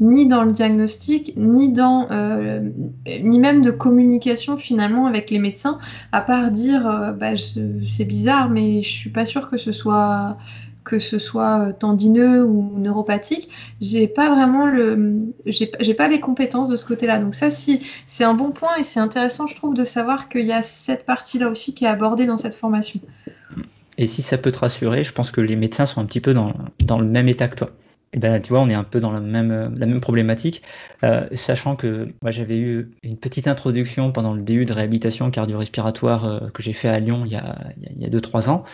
ni 0.00 0.26
dans 0.26 0.42
le 0.44 0.52
diagnostic, 0.52 1.34
ni 1.36 1.70
dans, 1.70 2.08
euh, 2.10 2.60
ni 3.22 3.38
même 3.38 3.62
de 3.62 3.70
communication 3.70 4.56
finalement 4.56 5.06
avec 5.06 5.30
les 5.30 5.38
médecins, 5.38 5.78
à 6.10 6.22
part 6.22 6.50
dire, 6.50 6.86
euh, 6.88 7.12
bah, 7.12 7.32
c'est 7.36 8.04
bizarre, 8.04 8.48
mais 8.48 8.82
je 8.82 8.88
suis 8.88 9.10
pas 9.10 9.26
sûre 9.26 9.50
que 9.50 9.56
ce 9.56 9.72
soit 9.72 10.38
que 10.82 10.98
ce 10.98 11.18
soit 11.18 11.74
tendineux 11.78 12.42
ou 12.42 12.78
neuropathique, 12.78 13.50
j'ai 13.82 14.08
pas 14.08 14.34
vraiment 14.34 14.66
le, 14.66 15.18
j'ai 15.46 15.94
pas 15.94 16.08
les 16.08 16.20
compétences 16.20 16.68
de 16.68 16.76
ce 16.76 16.86
côté-là. 16.86 17.18
Donc 17.18 17.34
ça, 17.34 17.50
si 17.50 17.82
c'est 18.06 18.24
un 18.24 18.32
bon 18.32 18.50
point 18.50 18.76
et 18.78 18.82
c'est 18.82 18.98
intéressant, 18.98 19.46
je 19.46 19.54
trouve, 19.54 19.74
de 19.74 19.84
savoir 19.84 20.30
qu'il 20.30 20.46
y 20.46 20.52
a 20.52 20.62
cette 20.62 21.04
partie-là 21.04 21.50
aussi 21.50 21.74
qui 21.74 21.84
est 21.84 21.88
abordée 21.88 22.24
dans 22.24 22.38
cette 22.38 22.54
formation. 22.54 22.98
Et 23.98 24.06
si 24.06 24.22
ça 24.22 24.38
peut 24.38 24.50
te 24.50 24.58
rassurer, 24.58 25.04
je 25.04 25.12
pense 25.12 25.30
que 25.30 25.42
les 25.42 25.54
médecins 25.54 25.84
sont 25.84 26.00
un 26.00 26.06
petit 26.06 26.20
peu 26.20 26.32
dans, 26.32 26.54
dans 26.80 26.98
le 26.98 27.06
même 27.06 27.28
état 27.28 27.48
que 27.48 27.56
toi. 27.56 27.70
Et 28.12 28.18
ben, 28.18 28.40
tu 28.40 28.48
vois, 28.48 28.60
on 28.60 28.68
est 28.68 28.74
un 28.74 28.82
peu 28.82 28.98
dans 28.98 29.12
la 29.12 29.20
même, 29.20 29.76
la 29.76 29.86
même 29.86 30.00
problématique, 30.00 30.62
euh, 31.04 31.28
sachant 31.32 31.76
que 31.76 32.08
moi 32.22 32.32
j'avais 32.32 32.58
eu 32.58 32.90
une 33.04 33.16
petite 33.16 33.46
introduction 33.46 34.10
pendant 34.10 34.34
le 34.34 34.42
DU 34.42 34.64
de 34.64 34.72
réhabilitation 34.72 35.30
cardio-respiratoire 35.30 36.24
euh, 36.24 36.48
que 36.52 36.60
j'ai 36.60 36.72
fait 36.72 36.88
à 36.88 36.98
Lyon 36.98 37.22
il 37.24 37.30
y 37.32 37.36
a 37.36 38.08
2-3 38.08 38.48
ans. 38.48 38.64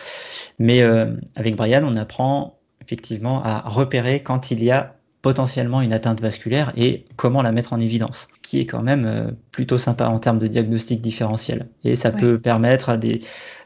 Mais 0.57 0.81
euh, 0.81 1.13
avec 1.35 1.55
Brian, 1.55 1.83
on 1.85 1.95
apprend 1.97 2.57
effectivement 2.81 3.43
à 3.43 3.61
repérer 3.69 4.23
quand 4.23 4.49
il 4.49 4.63
y 4.63 4.71
a 4.71 4.95
potentiellement 5.21 5.81
une 5.81 5.93
atteinte 5.93 6.19
vasculaire 6.19 6.73
et 6.75 7.05
comment 7.15 7.43
la 7.43 7.51
mettre 7.51 7.73
en 7.73 7.79
évidence, 7.79 8.29
qui 8.41 8.59
est 8.59 8.65
quand 8.65 8.81
même 8.81 9.35
plutôt 9.51 9.77
sympa 9.77 10.07
en 10.07 10.19
termes 10.19 10.39
de 10.39 10.47
diagnostic 10.47 11.01
différentiel. 11.01 11.67
Et 11.83 11.95
ça 11.95 12.11
peut 12.11 12.39
permettre 12.39 12.89
à 12.89 12.97
des, 12.97 13.21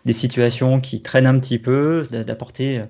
des 0.05 0.13
situations 0.13 0.81
qui 0.81 1.01
traînent 1.01 1.27
un 1.27 1.37
petit 1.39 1.59
peu 1.59 2.07
d'apporter 2.09 2.81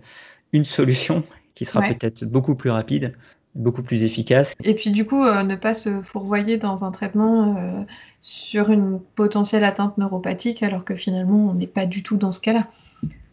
une 0.54 0.64
solution 0.64 1.24
qui 1.56 1.66
sera 1.66 1.82
peut-être 1.82 2.26
beaucoup 2.26 2.56
plus 2.56 2.70
rapide 2.70 3.14
beaucoup 3.56 3.84
plus 3.84 4.04
efficace. 4.04 4.56
Et 4.64 4.74
puis 4.74 4.92
du 4.92 5.06
coup, 5.06 5.24
euh, 5.24 5.44
ne 5.44 5.56
pas 5.56 5.74
se 5.74 6.02
fourvoyer 6.02 6.58
dans 6.58 6.84
un 6.84 6.92
traitement 6.92 7.58
euh, 7.58 7.84
sur 8.22 8.70
une 8.70 9.00
potentielle 9.16 9.64
atteinte 9.64 9.98
neuropathique 9.98 10.64
alors 10.64 10.86
que 10.86 10.96
finalement 10.96 11.50
on 11.50 11.54
n'est 11.54 11.68
pas 11.68 11.86
du 11.86 12.04
tout 12.04 12.18
dans 12.18 12.32
ce 12.32 12.42
cas-là. 12.42 12.68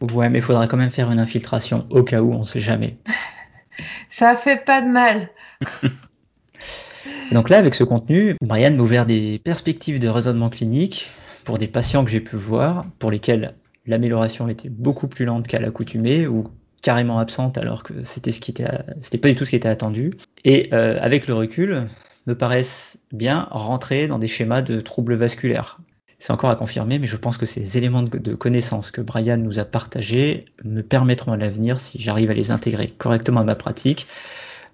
Ouais, 0.00 0.28
mais 0.28 0.38
il 0.38 0.42
faudra 0.42 0.66
quand 0.66 0.76
même 0.76 0.90
faire 0.90 1.10
une 1.10 1.18
infiltration 1.18 1.86
au 1.90 2.02
cas 2.02 2.20
où, 2.20 2.32
on 2.32 2.40
ne 2.40 2.44
sait 2.44 2.60
jamais. 2.60 2.96
Ça 4.08 4.36
fait 4.36 4.64
pas 4.64 4.80
de 4.80 4.88
mal. 4.88 5.28
donc 7.32 7.48
là, 7.48 7.58
avec 7.58 7.74
ce 7.74 7.84
contenu, 7.84 8.34
Brian 8.40 8.72
m'a 8.72 8.82
ouvert 8.82 9.06
des 9.06 9.40
perspectives 9.42 9.98
de 10.00 10.08
raisonnement 10.08 10.50
clinique 10.50 11.10
pour 11.44 11.58
des 11.58 11.68
patients 11.68 12.04
que 12.04 12.10
j'ai 12.10 12.20
pu 12.20 12.36
voir, 12.36 12.84
pour 12.98 13.10
lesquels 13.10 13.54
l'amélioration 13.86 14.48
était 14.48 14.68
beaucoup 14.68 15.08
plus 15.08 15.24
lente 15.24 15.46
qu'à 15.46 15.60
l'accoutumée 15.60 16.26
ou 16.26 16.48
carrément 16.82 17.18
absente 17.18 17.58
alors 17.58 17.82
que 17.82 18.04
c'était 18.04 18.32
ce 18.32 18.40
qui 18.40 18.50
était, 18.50 18.66
c'était 19.00 19.18
pas 19.18 19.28
du 19.28 19.34
tout 19.34 19.44
ce 19.44 19.50
qui 19.50 19.56
était 19.56 19.68
attendu. 19.68 20.12
Et 20.44 20.68
euh, 20.72 20.98
avec 21.00 21.26
le 21.26 21.34
recul, 21.34 21.88
me 22.26 22.34
paraissent 22.34 22.98
bien 23.12 23.48
rentrer 23.50 24.06
dans 24.06 24.18
des 24.18 24.28
schémas 24.28 24.62
de 24.62 24.80
troubles 24.80 25.14
vasculaires. 25.14 25.78
C'est 26.20 26.32
encore 26.32 26.50
à 26.50 26.56
confirmer, 26.56 26.98
mais 26.98 27.06
je 27.06 27.16
pense 27.16 27.38
que 27.38 27.46
ces 27.46 27.78
éléments 27.78 28.02
de, 28.02 28.34
connaissance 28.34 28.90
que 28.90 29.00
Brian 29.00 29.36
nous 29.36 29.58
a 29.58 29.64
partagés 29.64 30.46
me 30.64 30.82
permettront 30.82 31.32
à 31.32 31.36
l'avenir, 31.36 31.80
si 31.80 32.00
j'arrive 32.00 32.30
à 32.30 32.34
les 32.34 32.50
intégrer 32.50 32.88
correctement 32.88 33.40
à 33.40 33.44
ma 33.44 33.54
pratique, 33.54 34.08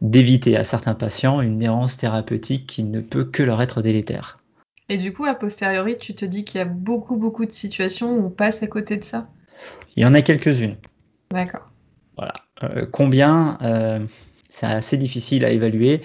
d'éviter 0.00 0.56
à 0.56 0.64
certains 0.64 0.94
patients 0.94 1.42
une 1.42 1.62
errance 1.62 1.96
thérapeutique 1.96 2.66
qui 2.66 2.82
ne 2.82 3.00
peut 3.00 3.24
que 3.24 3.42
leur 3.42 3.60
être 3.60 3.82
délétère. 3.82 4.38
Et 4.88 4.96
du 4.96 5.12
coup, 5.12 5.24
a 5.24 5.34
posteriori, 5.34 5.98
tu 5.98 6.14
te 6.14 6.24
dis 6.24 6.44
qu'il 6.44 6.58
y 6.58 6.62
a 6.62 6.66
beaucoup, 6.66 7.16
beaucoup 7.16 7.44
de 7.44 7.52
situations 7.52 8.16
où 8.16 8.26
on 8.26 8.30
passe 8.30 8.62
à 8.62 8.66
côté 8.66 8.96
de 8.96 9.04
ça? 9.04 9.24
Il 9.96 10.02
y 10.02 10.06
en 10.06 10.14
a 10.14 10.22
quelques-unes. 10.22 10.76
D'accord. 11.30 11.70
Voilà. 12.16 12.34
Euh, 12.62 12.86
combien 12.90 13.58
euh, 13.62 14.00
C'est 14.48 14.66
assez 14.66 14.96
difficile 14.96 15.44
à 15.44 15.50
évaluer. 15.50 16.02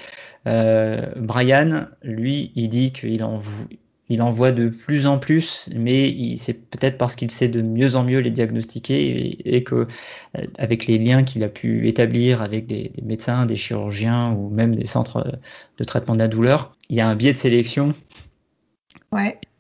Euh, 0.48 1.06
Brian, 1.18 1.88
lui, 2.02 2.52
il 2.56 2.70
dit 2.70 2.92
qu'il 2.92 3.24
en, 3.24 3.42
il 4.10 4.22
en 4.22 4.32
voit 4.32 4.52
de 4.52 4.70
plus 4.70 5.06
en 5.06 5.20
plus, 5.20 5.70
mais 5.76 6.36
c'est 6.38 6.54
peut-être 6.54 6.98
parce 6.98 7.16
qu'il 7.16 7.30
sait 7.30 7.48
de 7.48 7.62
mieux 7.62 7.96
en 7.96 8.04
mieux 8.04 8.20
les 8.20 8.32
diagnostiquer 8.32 9.38
et, 9.56 9.64
que 9.64 9.88
avec 10.58 10.88
les 10.88 10.98
liens 10.98 11.24
qu'il 11.24 11.44
a 11.44 11.50
pu 11.50 11.88
établir 11.88 12.42
avec 12.42 12.66
des, 12.66 12.92
médecins, 13.04 13.46
des 13.46 13.56
chirurgiens 13.56 14.32
ou 14.32 14.50
même 14.50 14.76
des 14.76 14.88
centres 14.88 15.40
de 15.78 15.84
traitement 15.84 16.16
de 16.16 16.20
la 16.20 16.28
douleur, 16.28 16.76
il 16.90 16.96
y 16.96 17.02
a 17.02 17.08
un 17.08 17.16
biais 17.16 17.34
de 17.34 17.38
sélection 17.38 17.94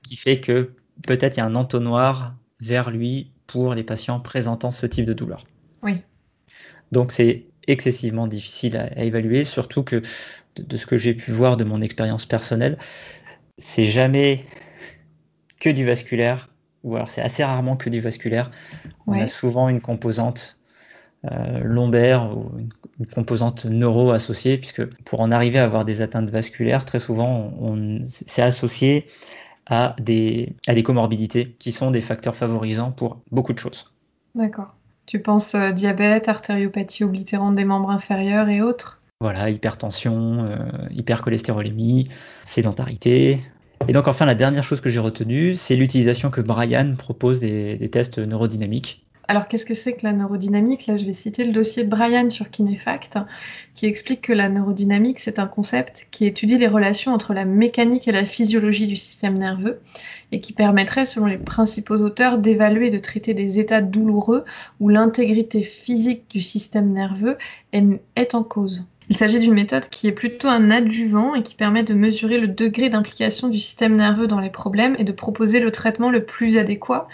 qui 0.01 0.15
fait 0.15 0.39
que 0.39 0.71
peut-être 1.05 1.37
il 1.37 1.39
y 1.41 1.43
a 1.43 1.45
un 1.45 1.55
entonnoir 1.55 2.35
vers 2.59 2.89
lui 2.89 3.31
pour 3.45 3.75
les 3.75 3.83
patients 3.83 4.19
présentant 4.19 4.71
ce 4.71 4.85
type 4.85 5.05
de 5.05 5.13
douleur. 5.13 5.43
Donc 6.91 7.11
c'est 7.11 7.45
excessivement 7.67 8.27
difficile 8.27 8.77
à, 8.77 9.03
évaluer, 9.03 9.45
surtout 9.45 9.83
que 9.83 10.01
de, 10.55 10.77
ce 10.77 10.85
que 10.85 10.97
j'ai 10.97 11.13
pu 11.13 11.31
voir 11.31 11.57
de 11.57 11.63
mon 11.63 11.81
expérience 11.81 12.25
personnelle, 12.25 12.77
c'est 13.57 13.85
jamais 13.85 14.45
que 15.59 15.69
du 15.69 15.85
vasculaire, 15.85 16.49
ou 16.83 16.95
alors 16.95 17.09
c'est 17.09 17.21
assez 17.21 17.43
rarement 17.43 17.75
que 17.75 17.89
du 17.89 18.01
vasculaire. 18.01 18.51
On 19.07 19.13
a 19.13 19.27
souvent 19.27 19.69
une 19.69 19.81
composante 19.81 20.57
euh, 21.25 21.59
lombaire 21.63 22.35
ou 22.35 22.57
une, 22.57 23.07
composante 23.07 23.65
neuro 23.65 24.11
associée, 24.11 24.57
puisque 24.57 24.85
pour 25.03 25.21
en 25.21 25.31
arriver 25.31 25.59
à 25.59 25.65
avoir 25.65 25.85
des 25.85 26.01
atteintes 26.01 26.29
vasculaires, 26.29 26.85
très 26.85 26.99
souvent, 26.99 27.53
c'est 28.27 28.41
associé 28.41 29.05
à 29.65 29.95
des, 29.99 30.55
à 30.67 30.73
des 30.73 30.83
comorbidités 30.83 31.55
qui 31.59 31.71
sont 31.71 31.91
des 31.91 32.01
facteurs 32.01 32.35
favorisants 32.35 32.91
pour 32.91 33.21
beaucoup 33.31 33.53
de 33.53 33.59
choses. 33.59 33.93
D'accord. 34.35 34.75
Tu 35.09 35.19
penses 35.19 35.55
euh, 35.55 35.71
diabète, 35.71 36.29
artériopathie 36.29 37.03
oblitérante 37.03 37.55
des 37.55 37.65
membres 37.65 37.89
inférieurs 37.89 38.47
et 38.47 38.61
autres? 38.61 39.01
Voilà, 39.21 39.49
hypertension, 39.49 40.45
euh, 40.45 40.57
hypercholestérolémie, 40.91 42.09
sédentarité. 42.43 43.39
Et 43.87 43.93
donc 43.93 44.07
enfin, 44.07 44.27
la 44.27 44.35
dernière 44.35 44.63
chose 44.63 44.81
que 44.81 44.89
j'ai 44.89 44.99
retenue, 44.99 45.55
c'est 45.55 45.75
l'utilisation 45.75 46.29
que 46.29 46.41
Brian 46.41 46.93
propose 46.95 47.39
des 47.39 47.89
tests 47.91 48.19
neurodynamiques 48.19 49.03
alors, 49.29 49.47
qu'est-ce 49.47 49.65
que 49.67 49.75
c'est 49.75 49.93
que 49.93 50.03
la 50.03 50.11
neurodynamique? 50.11 50.87
Là, 50.87 50.97
je 50.97 51.05
vais 51.05 51.13
citer 51.13 51.45
le 51.45 51.51
dossier 51.51 51.83
de 51.83 51.87
Brian 51.87 52.31
sur 52.31 52.49
Kinefact, 52.49 53.19
qui 53.75 53.85
explique 53.85 54.21
que 54.21 54.33
la 54.33 54.49
neurodynamique, 54.49 55.19
c'est 55.19 55.37
un 55.37 55.45
concept 55.45 56.07
qui 56.09 56.25
étudie 56.25 56.57
les 56.57 56.65
relations 56.65 57.13
entre 57.13 57.35
la 57.35 57.45
mécanique 57.45 58.07
et 58.07 58.11
la 58.11 58.25
physiologie 58.25 58.87
du 58.87 58.95
système 58.95 59.37
nerveux, 59.37 59.81
et 60.31 60.39
qui 60.39 60.51
permettrait, 60.53 61.05
selon 61.05 61.27
les 61.27 61.37
principaux 61.37 61.97
auteurs, 61.97 62.39
d'évaluer 62.39 62.87
et 62.87 62.89
de 62.89 62.97
traiter 62.97 63.35
des 63.35 63.59
états 63.59 63.81
douloureux 63.81 64.45
où 64.79 64.89
l'intégrité 64.89 65.61
physique 65.61 66.23
du 66.31 66.41
système 66.41 66.91
nerveux 66.91 67.37
est 67.71 68.33
en 68.33 68.41
cause. 68.41 68.83
Il 69.09 69.17
s'agit 69.17 69.39
d'une 69.39 69.55
méthode 69.55 69.89
qui 69.89 70.07
est 70.07 70.11
plutôt 70.11 70.47
un 70.47 70.69
adjuvant 70.69 71.33
et 71.33 71.41
qui 71.41 71.55
permet 71.55 71.81
de 71.81 71.95
mesurer 71.95 72.37
le 72.37 72.47
degré 72.47 72.89
d'implication 72.89 73.47
du 73.47 73.57
système 73.57 73.95
nerveux 73.95 74.27
dans 74.27 74.39
les 74.39 74.51
problèmes 74.51 74.95
et 74.99 75.03
de 75.03 75.11
proposer 75.11 75.59
le 75.59 75.71
traitement 75.71 76.11
le 76.11 76.23
plus 76.23 76.57
adéquat. 76.57 77.07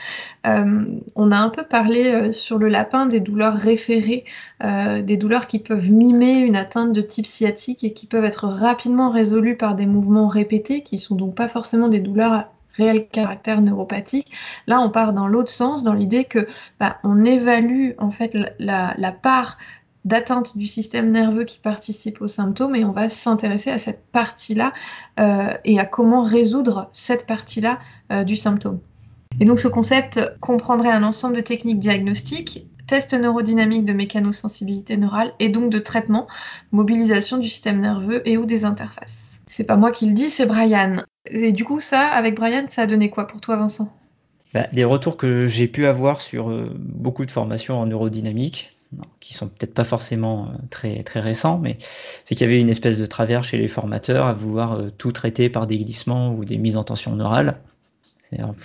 Euh, 0.45 0.85
on 1.15 1.31
a 1.31 1.37
un 1.37 1.47
peu 1.47 1.63
parlé 1.63 2.11
euh, 2.11 2.31
sur 2.33 2.57
le 2.57 2.67
lapin 2.67 3.05
des 3.05 3.21
douleurs 3.21 3.55
référées, 3.55 4.25
euh, 4.61 5.01
des 5.01 5.15
douleurs 5.15 5.47
qui 5.47 5.59
peuvent 5.59 5.89
mimer 5.89 6.39
une 6.39 6.57
atteinte 6.57 6.91
de 6.91 7.01
type 7.01 7.25
sciatique 7.25 7.85
et 7.85 7.93
qui 7.93 8.07
peuvent 8.07 8.25
être 8.25 8.45
rapidement 8.45 9.09
résolues 9.09 9.55
par 9.55 9.75
des 9.75 9.85
mouvements 9.85 10.27
répétés, 10.27 10.83
qui 10.83 10.97
sont 10.97 11.15
donc 11.15 11.33
pas 11.33 11.47
forcément 11.47 11.87
des 11.87 12.01
douleurs 12.01 12.33
à 12.33 12.51
réel 12.73 13.07
caractère 13.07 13.61
neuropathique. 13.61 14.31
Là, 14.67 14.81
on 14.81 14.89
part 14.89 15.13
dans 15.13 15.27
l'autre 15.27 15.49
sens, 15.49 15.81
dans 15.81 15.93
l'idée 15.93 16.25
que 16.25 16.45
bah, 16.77 16.97
on 17.05 17.23
évalue 17.23 17.91
en 17.99 18.11
fait 18.11 18.37
la, 18.59 18.93
la 18.97 19.11
part 19.13 19.57
d'atteinte 20.05 20.57
du 20.57 20.67
système 20.67 21.12
nerveux 21.12 21.43
qui 21.43 21.59
participe 21.59 22.21
aux 22.21 22.27
symptômes 22.27 22.75
et 22.75 22.85
on 22.85 22.91
va 22.91 23.09
s'intéresser 23.09 23.71
à 23.71 23.79
cette 23.79 24.05
partie-là 24.12 24.71
euh, 25.19 25.50
et 25.65 25.79
à 25.79 25.85
comment 25.85 26.24
résoudre 26.24 26.89
cette 26.93 27.25
partie-là 27.25 27.79
euh, 28.12 28.24
du 28.24 28.35
symptôme. 28.35 28.79
Et 29.39 29.45
donc 29.45 29.59
ce 29.59 29.67
concept 29.67 30.21
comprendrait 30.39 30.91
un 30.91 31.03
ensemble 31.03 31.35
de 31.35 31.41
techniques 31.41 31.79
diagnostiques, 31.79 32.67
tests 32.88 33.15
neurodynamiques 33.15 33.83
de 33.83 33.93
mécanosensibilité 33.93 34.95
neurale 34.95 35.33
et 35.39 35.50
donc 35.50 35.71
de 35.71 35.79
traitement, 35.79 36.27
mobilisation 36.71 37.38
du 37.38 37.50
système 37.50 37.81
nerveux 37.81 38.21
et 38.29 38.38
ou 38.38 38.45
des 38.45 38.63
interfaces. 38.63 39.41
C'est 39.47 39.63
pas 39.63 39.75
moi 39.75 39.91
qui 39.91 40.05
le 40.05 40.13
dis, 40.13 40.29
c'est 40.29 40.45
Brian. 40.45 40.97
Et 41.25 41.51
du 41.51 41.65
coup 41.65 41.79
ça, 41.79 42.01
avec 42.07 42.35
Brian, 42.35 42.65
ça 42.69 42.83
a 42.83 42.85
donné 42.85 43.09
quoi 43.09 43.25
pour 43.25 43.41
toi 43.41 43.57
Vincent? 43.57 43.91
Bah, 44.53 44.67
Les 44.71 44.83
retours 44.83 45.17
que 45.17 45.47
j'ai 45.47 45.67
pu 45.67 45.88
avoir 45.88 46.21
sur 46.21 46.50
euh, 46.50 46.71
beaucoup 46.77 47.25
de 47.25 47.31
formations 47.31 47.79
en 47.79 47.88
neurodynamique, 47.88 48.75
qui 49.19 49.33
sont 49.33 49.47
peut-être 49.47 49.73
pas 49.73 49.83
forcément 49.83 50.45
euh, 50.45 50.57
très, 50.69 51.03
très 51.03 51.19
récents, 51.19 51.57
mais 51.57 51.77
c'est 52.25 52.35
qu'il 52.35 52.45
y 52.45 52.49
avait 52.49 52.59
une 52.59 52.69
espèce 52.69 52.97
de 52.97 53.05
travers 53.05 53.43
chez 53.43 53.57
les 53.57 53.67
formateurs 53.67 54.25
à 54.25 54.33
vouloir 54.33 54.73
euh, 54.73 54.91
tout 54.97 55.11
traiter 55.11 55.49
par 55.49 55.67
des 55.67 55.77
glissements 55.77 56.33
ou 56.33 56.45
des 56.45 56.57
mises 56.57 56.77
en 56.77 56.83
tension 56.83 57.15
neurale. 57.15 57.59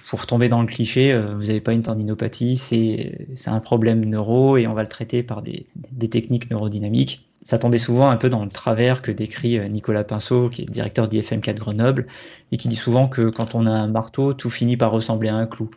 Pour 0.08 0.26
tomber 0.26 0.48
dans 0.48 0.62
le 0.62 0.66
cliché, 0.66 1.12
euh, 1.12 1.34
vous 1.34 1.46
n'avez 1.46 1.60
pas 1.60 1.72
une 1.72 1.82
tendinopathie, 1.82 2.56
c'est 2.56 3.50
un 3.50 3.60
problème 3.60 4.04
neuro 4.04 4.56
et 4.56 4.66
on 4.66 4.74
va 4.74 4.82
le 4.82 4.88
traiter 4.88 5.22
par 5.22 5.42
des, 5.42 5.66
des, 5.92 6.08
techniques 6.08 6.50
neurodynamiques. 6.50 7.28
Ça 7.42 7.58
tombait 7.58 7.78
souvent 7.78 8.10
un 8.10 8.16
peu 8.16 8.28
dans 8.28 8.44
le 8.44 8.50
travers 8.50 9.00
que 9.00 9.12
décrit 9.12 9.60
Nicolas 9.70 10.02
Pinceau, 10.02 10.48
qui 10.48 10.62
est 10.62 10.64
directeur 10.64 11.08
d'IFM4 11.08 11.54
Grenoble, 11.54 12.06
et 12.50 12.56
qui 12.56 12.68
dit 12.68 12.76
souvent 12.76 13.06
que 13.06 13.30
quand 13.30 13.54
on 13.54 13.64
a 13.66 13.70
un 13.70 13.86
marteau, 13.86 14.34
tout 14.34 14.50
finit 14.50 14.76
par 14.76 14.90
ressembler 14.90 15.28
à 15.28 15.36
un 15.36 15.46
clou. 15.46 15.70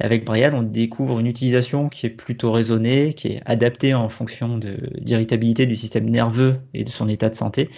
Avec 0.00 0.24
Brial, 0.24 0.54
on 0.54 0.62
découvre 0.62 1.18
une 1.18 1.26
utilisation 1.26 1.88
qui 1.88 2.06
est 2.06 2.10
plutôt 2.10 2.52
raisonnée, 2.52 3.14
qui 3.14 3.28
est 3.28 3.40
adaptée 3.46 3.94
en 3.94 4.08
fonction 4.08 4.56
de 4.56 4.78
l'irritabilité 4.94 5.66
du 5.66 5.74
système 5.74 6.08
nerveux 6.08 6.60
et 6.72 6.84
de 6.84 6.90
son 6.90 7.08
état 7.08 7.28
de 7.28 7.34
santé. 7.34 7.68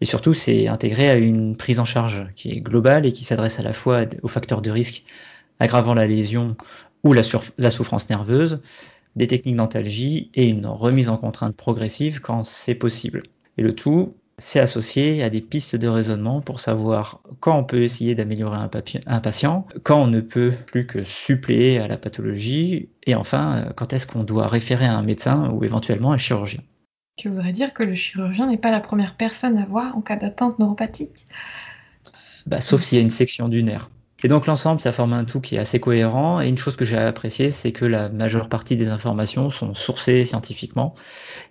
Et 0.00 0.04
surtout, 0.04 0.34
c'est 0.34 0.66
intégré 0.66 1.08
à 1.08 1.16
une 1.16 1.56
prise 1.56 1.78
en 1.78 1.84
charge 1.84 2.26
qui 2.34 2.50
est 2.50 2.60
globale 2.60 3.06
et 3.06 3.12
qui 3.12 3.24
s'adresse 3.24 3.60
à 3.60 3.62
la 3.62 3.72
fois 3.72 4.04
aux 4.22 4.28
facteurs 4.28 4.62
de 4.62 4.70
risque 4.70 5.04
aggravant 5.60 5.94
la 5.94 6.08
lésion 6.08 6.56
ou 7.04 7.12
la, 7.12 7.22
la 7.58 7.70
souffrance 7.70 8.10
nerveuse, 8.10 8.60
des 9.14 9.28
techniques 9.28 9.56
d'antalgie 9.56 10.30
et 10.34 10.48
une 10.48 10.66
remise 10.66 11.08
en 11.08 11.16
contrainte 11.16 11.54
progressive 11.56 12.20
quand 12.20 12.42
c'est 12.42 12.74
possible. 12.74 13.22
Et 13.58 13.62
le 13.62 13.76
tout 13.76 14.14
c'est 14.38 14.60
associé 14.60 15.22
à 15.22 15.30
des 15.30 15.40
pistes 15.40 15.76
de 15.76 15.88
raisonnement 15.88 16.40
pour 16.40 16.60
savoir 16.60 17.20
quand 17.40 17.58
on 17.58 17.64
peut 17.64 17.82
essayer 17.82 18.14
d'améliorer 18.14 18.58
un, 18.58 19.20
patient, 19.20 19.66
quand 19.82 20.02
on 20.02 20.06
ne 20.06 20.20
peut 20.20 20.52
plus 20.66 20.86
que 20.86 21.04
suppléer 21.04 21.78
à 21.78 21.86
la 21.86 21.96
pathologie, 21.96 22.88
et 23.04 23.14
enfin, 23.14 23.58
euh, 23.58 23.72
quand 23.76 23.92
est-ce 23.92 24.06
qu'on 24.06 24.24
doit 24.24 24.48
référer 24.48 24.86
à 24.86 24.94
un 24.94 25.02
médecin 25.02 25.50
ou 25.50 25.64
éventuellement 25.64 26.12
un 26.12 26.18
chirurgien. 26.18 26.60
Tu 27.16 27.28
voudrais 27.28 27.52
dire 27.52 27.72
que 27.72 27.84
le 27.84 27.94
chirurgien 27.94 28.48
n'est 28.48 28.56
pas 28.56 28.72
la 28.72 28.80
première 28.80 29.16
personne 29.16 29.56
à 29.56 29.66
voir 29.66 29.96
en 29.96 30.00
cas 30.00 30.16
d'atteinte 30.16 30.58
neuropathique? 30.58 31.26
Bah, 32.46 32.60
Sauf 32.60 32.82
s'il 32.82 32.98
y 32.98 33.00
a 33.00 33.04
une 33.04 33.10
section 33.10 33.48
du 33.48 33.62
nerf. 33.62 33.88
Et 34.24 34.28
donc 34.28 34.46
l'ensemble, 34.46 34.80
ça 34.80 34.90
forme 34.90 35.12
un 35.12 35.24
tout 35.24 35.42
qui 35.42 35.56
est 35.56 35.58
assez 35.58 35.78
cohérent. 35.78 36.40
Et 36.40 36.48
une 36.48 36.56
chose 36.56 36.76
que 36.76 36.86
j'ai 36.86 36.96
appréciée, 36.96 37.50
c'est 37.50 37.72
que 37.72 37.84
la 37.84 38.08
majeure 38.08 38.48
partie 38.48 38.74
des 38.74 38.88
informations 38.88 39.50
sont 39.50 39.74
sourcées 39.74 40.24
scientifiquement. 40.24 40.94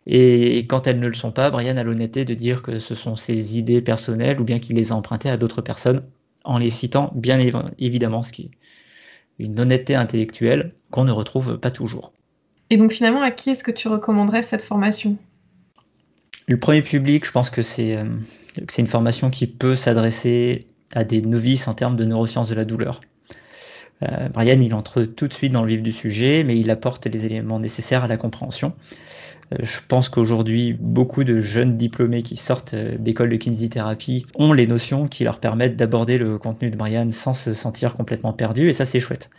Et 0.08 0.66
quand 0.68 0.88
elles 0.88 1.00
ne 1.00 1.08
le 1.08 1.14
sont 1.14 1.32
pas, 1.32 1.52
Brian 1.52 1.78
a 1.78 1.84
l'honnêteté 1.84 2.26
de 2.26 2.34
dire 2.34 2.64
que 2.64 2.80
ce 2.80 2.96
sont 2.96 3.16
ses 3.16 3.60
idées 3.60 3.80
personnelles 3.80 4.42
ou 4.42 4.44
bien 4.44 4.58
qu'il 4.58 4.76
les 4.76 4.92
a 4.92 4.96
empruntées 4.96 5.30
à 5.30 5.38
d'autres 5.38 5.62
personnes 5.62 6.04
en 6.46 6.58
les 6.58 6.72
citant 6.72 7.12
bien 7.14 7.40
évidemment, 7.78 8.24
ce 8.24 8.32
qui 8.32 8.42
est 8.42 8.52
une 9.38 9.60
honnêteté 9.60 9.94
intellectuelle 9.94 10.74
qu'on 10.90 11.06
ne 11.06 11.12
retrouve 11.12 11.60
pas 11.60 11.70
toujours. 11.70 12.12
Et 12.72 12.78
donc 12.78 12.92
finalement, 12.92 13.22
à 13.22 13.30
qui 13.30 13.52
est-ce 13.52 13.64
que 13.64 13.70
tu 13.72 13.88
recommanderais 13.88 14.42
cette 14.42 14.64
formation? 14.64 15.18
Le 16.48 16.58
premier 16.58 16.82
public, 16.82 17.24
je 17.24 17.32
pense 17.32 17.52
que 17.52 17.62
c'est 17.62 18.00
une 18.78 18.88
formation 18.88 19.30
qui 19.30 19.46
peut 19.46 19.76
s'adresser 19.76 20.68
à 20.94 21.04
des 21.04 21.22
novices 21.22 21.68
en 21.68 21.74
termes 21.74 21.96
de 21.96 22.06
neurosciences 22.06 22.50
de 22.50 22.56
la 22.56 22.66
douleur. 22.66 23.02
Euh, 24.04 24.30
Brian, 24.30 24.60
il 24.60 24.74
entre 24.74 25.04
tout 25.04 25.28
de 25.28 25.34
suite 25.34 25.52
dans 25.52 25.62
le 25.62 25.68
vif 25.68 25.82
du 25.82 25.92
sujet, 25.92 26.44
mais 26.44 26.58
il 26.58 26.70
apporte 26.70 27.06
les 27.06 27.26
éléments 27.26 27.60
nécessaires 27.60 28.04
à 28.04 28.08
la 28.08 28.18
compréhension. 28.18 28.74
Euh, 29.54 29.58
je 29.64 29.80
pense 29.88 30.10
qu'aujourd'hui, 30.10 30.74
beaucoup 30.74 31.24
de 31.24 31.42
jeunes 31.42 31.78
diplômés 31.78 32.24
qui 32.24 32.36
sortent 32.36 32.74
euh, 32.74 32.98
d'école 32.98 33.30
de 33.30 33.38
kinésithérapie 33.38 34.26
ont 34.36 34.54
les 34.54 34.68
notions 34.68 35.08
qui 35.08 35.24
leur 35.24 35.40
permettent 35.40 35.78
d'aborder 35.78 36.18
le 36.18 36.38
contenu 36.38 36.70
de 36.70 36.76
Brian 36.76 37.12
sans 37.12 37.34
se 37.34 37.54
sentir 37.54 37.96
complètement 37.96 38.34
perdu, 38.34 38.70
et 38.70 38.74
ça 38.74 38.86
c'est 38.86 39.00
chouette. 39.00 39.30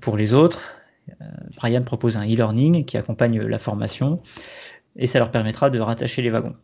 pour 0.00 0.16
les 0.16 0.32
autres, 0.32 0.76
Brian 1.56 1.82
propose 1.82 2.16
un 2.16 2.24
e-learning 2.24 2.84
qui 2.84 2.96
accompagne 2.96 3.40
la 3.40 3.58
formation, 3.58 4.20
et 4.96 5.06
ça 5.06 5.18
leur 5.18 5.30
permettra 5.30 5.70
de 5.70 5.80
rattacher 5.80 6.22
les 6.22 6.30
wagons. 6.30 6.54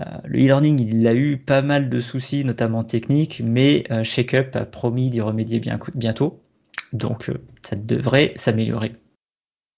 Euh, 0.00 0.04
le 0.24 0.38
e-learning, 0.38 0.80
il 0.80 1.06
a 1.06 1.14
eu 1.14 1.38
pas 1.38 1.62
mal 1.62 1.88
de 1.88 2.00
soucis, 2.00 2.44
notamment 2.44 2.84
techniques, 2.84 3.42
mais 3.44 3.84
euh, 3.90 4.04
ShakeUp 4.04 4.54
a 4.54 4.64
promis 4.64 5.10
d'y 5.10 5.20
remédier 5.20 5.60
bientôt. 5.94 6.40
Donc 6.92 7.28
euh, 7.28 7.38
ça 7.62 7.76
devrait 7.76 8.32
s'améliorer. 8.36 8.92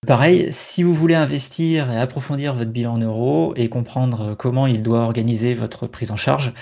Pareil, 0.06 0.50
si 0.50 0.82
vous 0.82 0.94
voulez 0.94 1.14
investir 1.14 1.90
et 1.90 1.98
approfondir 1.98 2.54
votre 2.54 2.70
bilan 2.70 2.96
neuro 2.96 3.52
et 3.56 3.68
comprendre 3.68 4.34
comment 4.34 4.66
il 4.66 4.82
doit 4.82 5.02
organiser 5.02 5.54
votre 5.54 5.86
prise 5.86 6.10
en 6.10 6.16
charge, 6.16 6.54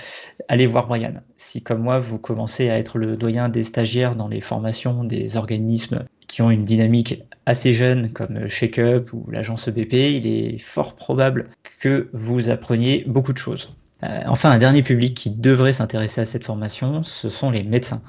allez 0.49 0.67
voir 0.67 0.87
Brian. 0.87 1.13
Si 1.37 1.61
comme 1.61 1.81
moi, 1.81 1.99
vous 1.99 2.19
commencez 2.19 2.69
à 2.69 2.77
être 2.77 2.97
le 2.97 3.15
doyen 3.15 3.47
des 3.47 3.63
stagiaires 3.63 4.17
dans 4.17 4.27
les 4.27 4.41
formations 4.41 5.05
des 5.05 5.37
organismes 5.37 6.03
qui 6.29 6.41
ont 6.41 6.49
une 6.49 6.63
dynamique 6.63 7.23
assez 7.45 7.73
jeune 7.73 8.13
comme 8.13 8.47
ShakeUp 8.47 9.11
ou 9.11 9.29
l'agence 9.29 9.67
EBP, 9.67 9.93
il 9.93 10.27
est 10.27 10.59
fort 10.59 10.95
probable 10.95 11.45
que 11.81 12.09
vous 12.13 12.49
appreniez 12.49 13.03
beaucoup 13.05 13.33
de 13.33 13.37
choses. 13.37 13.75
Euh, 14.03 14.21
enfin, 14.27 14.51
un 14.51 14.59
dernier 14.59 14.83
public 14.83 15.17
qui 15.17 15.31
devrait 15.31 15.73
s'intéresser 15.73 16.21
à 16.21 16.25
cette 16.25 16.45
formation, 16.45 17.03
ce 17.03 17.27
sont 17.27 17.51
les 17.51 17.63
médecins. 17.63 18.01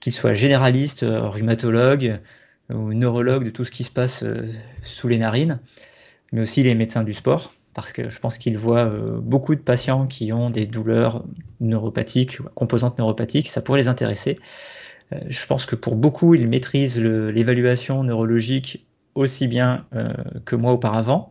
Qu'ils 0.00 0.14
soient 0.14 0.34
généralistes, 0.34 1.04
rhumatologues, 1.06 2.20
ou 2.70 2.94
neurologues 2.94 3.44
de 3.44 3.50
tout 3.50 3.64
ce 3.64 3.70
qui 3.70 3.84
se 3.84 3.90
passe 3.90 4.22
euh, 4.22 4.48
sous 4.82 5.08
les 5.08 5.18
narines, 5.18 5.58
mais 6.32 6.40
aussi 6.40 6.62
les 6.62 6.74
médecins 6.74 7.02
du 7.02 7.12
sport, 7.12 7.52
parce 7.74 7.92
que 7.92 8.10
je 8.10 8.18
pense 8.18 8.38
qu'ils 8.38 8.58
voient 8.58 8.86
euh, 8.86 9.18
beaucoup 9.20 9.54
de 9.54 9.60
patients 9.60 10.06
qui 10.06 10.32
ont 10.32 10.50
des 10.50 10.66
douleurs 10.66 11.24
neuropathiques, 11.60 12.40
composantes 12.54 12.98
neuropathiques, 12.98 13.48
ça 13.48 13.60
pourrait 13.60 13.80
les 13.80 13.88
intéresser. 13.88 14.38
Euh, 15.12 15.18
je 15.28 15.46
pense 15.46 15.66
que 15.66 15.76
pour 15.76 15.96
beaucoup, 15.96 16.34
ils 16.34 16.48
maîtrisent 16.48 16.98
l'évaluation 16.98 18.02
neurologique 18.04 18.86
aussi 19.14 19.46
bien 19.46 19.84
que 20.46 20.56
moi 20.56 20.72
auparavant. 20.72 21.30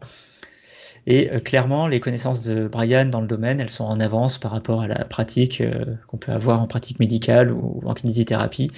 Et 1.08 1.32
clairement, 1.44 1.88
les 1.88 2.00
connaissances 2.00 2.44
de 2.44 2.68
Brian 2.68 3.06
dans 3.06 3.22
le 3.22 3.28
domaine, 3.28 3.60
elles 3.60 3.72
sont 3.72 3.86
en 3.86 4.00
avance 4.00 4.38
par 4.38 4.52
rapport 4.52 4.82
à 4.82 4.88
la 4.88 5.04
pratique 5.04 5.64
qu'on 6.06 6.18
peut 6.18 6.32
avoir 6.32 6.62
en 6.62 6.68
pratique 6.68 7.00
médicale 7.00 7.52
ou 7.52 7.82
en 7.84 7.96
kinésithérapie 7.96 8.70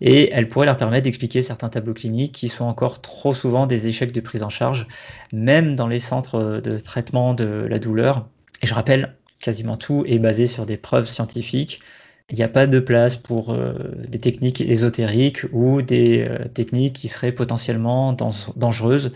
et 0.00 0.30
elle 0.32 0.48
pourrait 0.48 0.66
leur 0.66 0.76
permettre 0.76 1.04
d'expliquer 1.04 1.42
certains 1.42 1.68
tableaux 1.68 1.94
cliniques 1.94 2.32
qui 2.32 2.48
sont 2.48 2.64
encore 2.64 3.00
trop 3.00 3.32
souvent 3.32 3.66
des 3.66 3.86
échecs 3.86 4.12
de 4.12 4.20
prise 4.20 4.42
en 4.42 4.48
charge, 4.48 4.86
même 5.32 5.76
dans 5.76 5.86
les 5.86 5.98
centres 5.98 6.60
de 6.62 6.78
traitement 6.78 7.34
de 7.34 7.44
la 7.44 7.78
douleur. 7.78 8.28
Et 8.62 8.66
je 8.66 8.74
rappelle, 8.74 9.16
quasiment 9.40 9.76
tout 9.76 10.04
est 10.06 10.18
basé 10.18 10.46
sur 10.46 10.66
des 10.66 10.76
preuves 10.76 11.08
scientifiques. 11.08 11.80
Il 12.30 12.36
n'y 12.36 12.42
a 12.42 12.48
pas 12.48 12.66
de 12.66 12.80
place 12.80 13.16
pour 13.16 13.50
euh, 13.50 13.74
des 14.08 14.18
techniques 14.18 14.62
ésotériques 14.62 15.44
ou 15.52 15.82
des 15.82 16.26
euh, 16.26 16.48
techniques 16.48 16.94
qui 16.94 17.08
seraient 17.08 17.32
potentiellement 17.32 18.16
dangereuses 18.56 19.12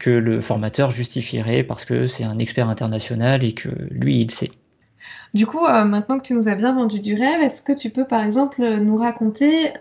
que 0.00 0.10
le 0.10 0.40
formateur 0.40 0.90
justifierait 0.90 1.62
parce 1.62 1.84
que 1.84 2.08
c'est 2.08 2.24
un 2.24 2.38
expert 2.40 2.68
international 2.68 3.44
et 3.44 3.52
que 3.52 3.68
lui, 3.90 4.20
il 4.20 4.30
sait. 4.32 4.50
Du 5.34 5.46
coup, 5.46 5.64
euh, 5.64 5.84
maintenant 5.84 6.18
que 6.18 6.24
tu 6.24 6.34
nous 6.34 6.48
as 6.48 6.56
bien 6.56 6.74
vendu 6.74 6.98
du 6.98 7.14
rêve, 7.14 7.40
est-ce 7.42 7.62
que 7.62 7.72
tu 7.72 7.90
peux 7.90 8.06
par 8.06 8.24
exemple 8.24 8.60
nous 8.60 8.96
raconter 8.96 9.72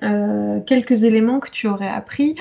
quelques 0.68 1.04
éléments 1.04 1.40
que 1.40 1.50
tu 1.50 1.68
aurais 1.68 1.90
appris, 1.90 2.36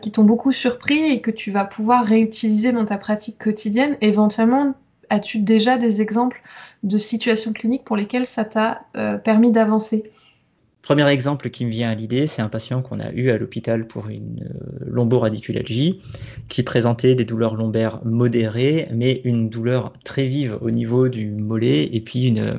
qui 0.00 0.12
t'ont 0.12 0.24
beaucoup 0.24 0.52
surpris 0.52 1.04
et 1.04 1.20
que 1.20 1.30
tu 1.30 1.50
vas 1.50 1.64
pouvoir 1.64 2.04
réutiliser 2.04 2.72
dans 2.72 2.84
ta 2.84 2.98
pratique 2.98 3.38
quotidienne? 3.38 3.96
Éventuellement, 4.02 4.74
as-tu 5.10 5.38
déjà 5.38 5.76
des 5.76 6.02
exemples 6.02 6.42
de 6.84 6.98
situations 6.98 7.52
cliniques 7.52 7.84
pour 7.84 7.96
lesquelles 7.96 8.26
ça 8.26 8.44
t'a 8.44 8.86
permis 9.24 9.50
d'avancer. 9.50 10.04
Premier 10.84 11.08
exemple 11.08 11.48
qui 11.48 11.64
me 11.64 11.70
vient 11.70 11.88
à 11.88 11.94
l'idée, 11.94 12.26
c'est 12.26 12.42
un 12.42 12.50
patient 12.50 12.82
qu'on 12.82 13.00
a 13.00 13.10
eu 13.12 13.30
à 13.30 13.38
l'hôpital 13.38 13.86
pour 13.86 14.08
une 14.08 14.42
euh, 14.42 14.84
lomboradiculalgie 14.84 16.02
qui 16.50 16.62
présentait 16.62 17.14
des 17.14 17.24
douleurs 17.24 17.54
lombaires 17.54 18.04
modérées, 18.04 18.88
mais 18.92 19.22
une 19.24 19.48
douleur 19.48 19.94
très 20.04 20.26
vive 20.26 20.58
au 20.60 20.70
niveau 20.70 21.08
du 21.08 21.30
mollet 21.30 21.88
et 21.90 22.02
puis 22.02 22.26
une, 22.26 22.58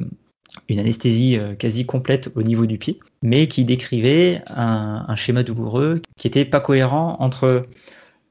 anesthésie 0.72 1.38
euh, 1.38 1.54
quasi 1.54 1.86
complète 1.86 2.32
au 2.34 2.42
niveau 2.42 2.66
du 2.66 2.80
pied, 2.80 3.00
mais 3.22 3.46
qui 3.46 3.64
décrivait 3.64 4.42
un, 4.48 5.16
schéma 5.16 5.44
douloureux 5.44 6.02
qui 6.18 6.26
n'était 6.26 6.46
pas 6.46 6.62
cohérent 6.62 7.18
entre 7.20 7.68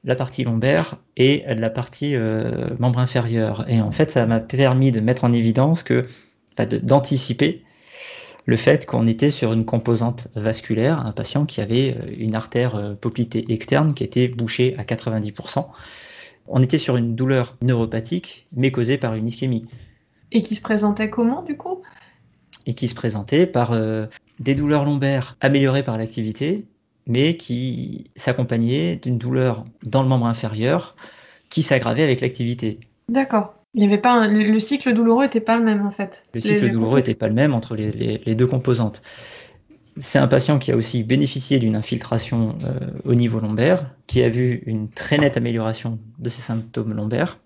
la 0.05 0.17
partie 0.17 0.45
lombaire 0.45 0.97
et 1.17 1.45
la 1.49 1.71
partie 1.71 2.15
euh, 2.15 2.69
membre 2.79 2.99
inférieur. 2.99 3.65
Et 3.69 3.81
en 3.81 3.93
fait, 3.93 4.11
ça 4.11 4.27
m'a 4.27 4.41
permis 4.41 4.93
de 4.93 5.01
mettre 5.01 5.25
en 5.25 5.33
évidence 5.33 5.83
que, 5.83 6.07
d'anticiper 6.83 7.65
le 8.47 8.57
fait 8.57 8.87
qu'on 8.87 9.07
était 9.07 9.31
sur 9.31 9.53
une 9.53 9.65
composante 9.65 10.29
vasculaire, 10.35 11.05
un 11.05 11.13
patient 11.13 11.47
qui 11.47 11.61
avait 11.61 11.97
euh, 11.97 12.15
une 12.19 12.35
artère 12.35 12.77
euh, 12.77 12.95
poplitée 12.95 13.45
externe 13.53 13.95
qui 13.95 14.05
était 14.05 14.29
bouchée 14.29 14.75
à 14.79 14.85
90%. 14.85 15.67
On 16.47 16.63
était 16.63 16.79
sur 16.79 16.97
une 16.97 17.15
douleur 17.15 17.57
neuropathique, 17.63 18.47
mais 18.55 18.71
causée 18.71 18.99
par 18.99 19.15
une 19.15 19.27
ischémie. 19.27 19.67
Et 20.33 20.43
qui 20.43 20.55
se 20.55 20.63
présentait 20.63 21.09
comment 21.09 21.43
du 21.43 21.57
coup? 21.57 21.83
Et 22.67 22.75
qui 22.75 22.89
se 22.89 22.95
présentait 22.95 23.47
par 23.47 23.73
euh, 23.73 24.07
des 24.41 24.55
douleurs 24.55 24.85
lombaires 24.85 25.37
améliorées 25.41 25.83
par 25.83 25.97
l'activité, 25.97 26.67
mais 27.07 27.37
qui 27.37 28.11
s'accompagnaient 28.17 28.97
d'une 28.97 29.19
douleur 29.19 29.65
dans 29.83 30.03
le 30.03 30.09
membre 30.09 30.27
inférieur 30.27 30.95
qui 31.51 31.63
s'aggravait 31.63 32.03
avec 32.03 32.21
l'activité. 32.21 32.81
D'accord. 33.09 33.55
Il 33.75 33.83
y 33.83 33.87
avait 33.87 33.99
pas 33.99 34.29
le, 34.29 34.59
cycle 34.59 34.93
douloureux 34.93 35.25
n'était 35.25 35.41
pas 35.41 35.57
le 35.57 35.65
même 35.65 35.85
en 35.85 35.91
fait. 35.91 36.25
Le 36.33 36.41
cycle 36.41 36.71
douloureux 36.71 36.99
n'était 36.99 37.15
pas 37.15 37.29
le 37.29 37.35
même 37.35 37.55
entre 37.55 37.75
les, 37.75 38.35
deux 38.35 38.47
composantes. 38.47 39.03
C'est 39.99 40.19
un 40.19 40.27
patient 40.27 40.59
qui 40.59 40.73
a 40.73 40.77
aussi 40.77 41.05
bénéficié 41.05 41.59
d'une 41.59 41.77
infiltration 41.77 42.57
euh, 42.65 42.91
au 43.05 43.15
niveau 43.15 43.39
lombaire, 43.39 43.95
qui 44.09 44.23
a 44.23 44.29
vu 44.29 44.63
une 44.67 44.89
très 44.89 45.19
nette 45.19 45.37
amélioration 45.37 46.01
de 46.19 46.29
ses 46.29 46.43
symptômes 46.43 46.95
lombaires. 46.95 47.39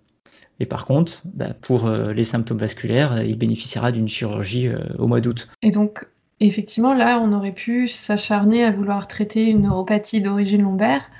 Et 0.60 0.66
par 0.66 0.86
contre, 0.86 1.22
bah, 1.24 1.54
pour 1.60 1.86
euh, 1.86 2.12
les 2.12 2.24
symptômes 2.24 2.58
vasculaires, 2.58 3.22
il 3.22 3.38
bénéficiera 3.38 3.92
d'une 3.92 4.08
chirurgie 4.08 4.68
euh, 4.68 4.78
au 4.98 5.06
mois 5.06 5.20
d'août. 5.20 5.48
Et 5.62 5.70
donc, 5.70 6.06
effectivement, 6.40 6.94
là, 6.94 7.20
on 7.20 7.32
aurait 7.32 7.52
pu 7.52 7.88
s'acharner 7.88 8.64
à 8.64 8.70
vouloir 8.70 9.06
traiter 9.06 9.46
une 9.46 9.62
neuropathie 9.62 10.20
d'origine 10.20 10.62
lombaire. 10.62 11.10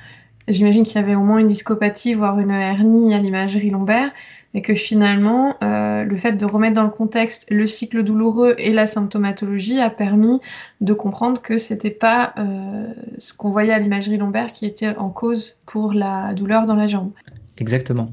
J'imagine 0.48 0.83
qu'il 0.85 0.96
y 0.96 1.04
avait 1.04 1.14
au 1.14 1.22
moins 1.22 1.38
une 1.38 1.46
discopathie, 1.46 2.14
voire 2.14 2.38
une 2.38 2.50
hernie 2.50 3.12
à 3.12 3.18
l'imagerie 3.18 3.70
lombaire 3.70 4.11
et 4.54 4.62
que 4.62 4.74
finalement, 4.74 5.57
euh, 5.62 6.04
le 6.04 6.16
fait 6.16 6.33
de 6.33 6.46
remettre 6.46 6.74
dans 6.74 6.85
le 6.85 6.90
contexte 6.90 7.50
le 7.50 7.66
cycle 7.66 8.02
douloureux 8.02 8.54
et 8.57 8.72
la 8.72 8.87
symptomatologie 8.87 9.78
a 9.78 9.90
permis 9.90 10.40
de 10.81 10.94
comprendre 10.94 11.42
que 11.42 11.59
c'était 11.59 11.90
pas 11.90 12.33
euh, 12.38 12.87
ce 13.18 13.35
qu'on 13.35 13.50
voyait 13.50 13.74
à 13.74 13.78
l'imagerie 13.78 14.16
lombaire 14.16 14.54
qui 14.54 14.64
était 14.64 14.96
en 14.96 15.11
cause 15.11 15.57
pour 15.66 15.92
la 15.92 16.33
douleur 16.33 16.64
dans 16.64 16.76
la 16.76 16.87
jambe. 16.87 17.11
Exactement. 17.59 18.11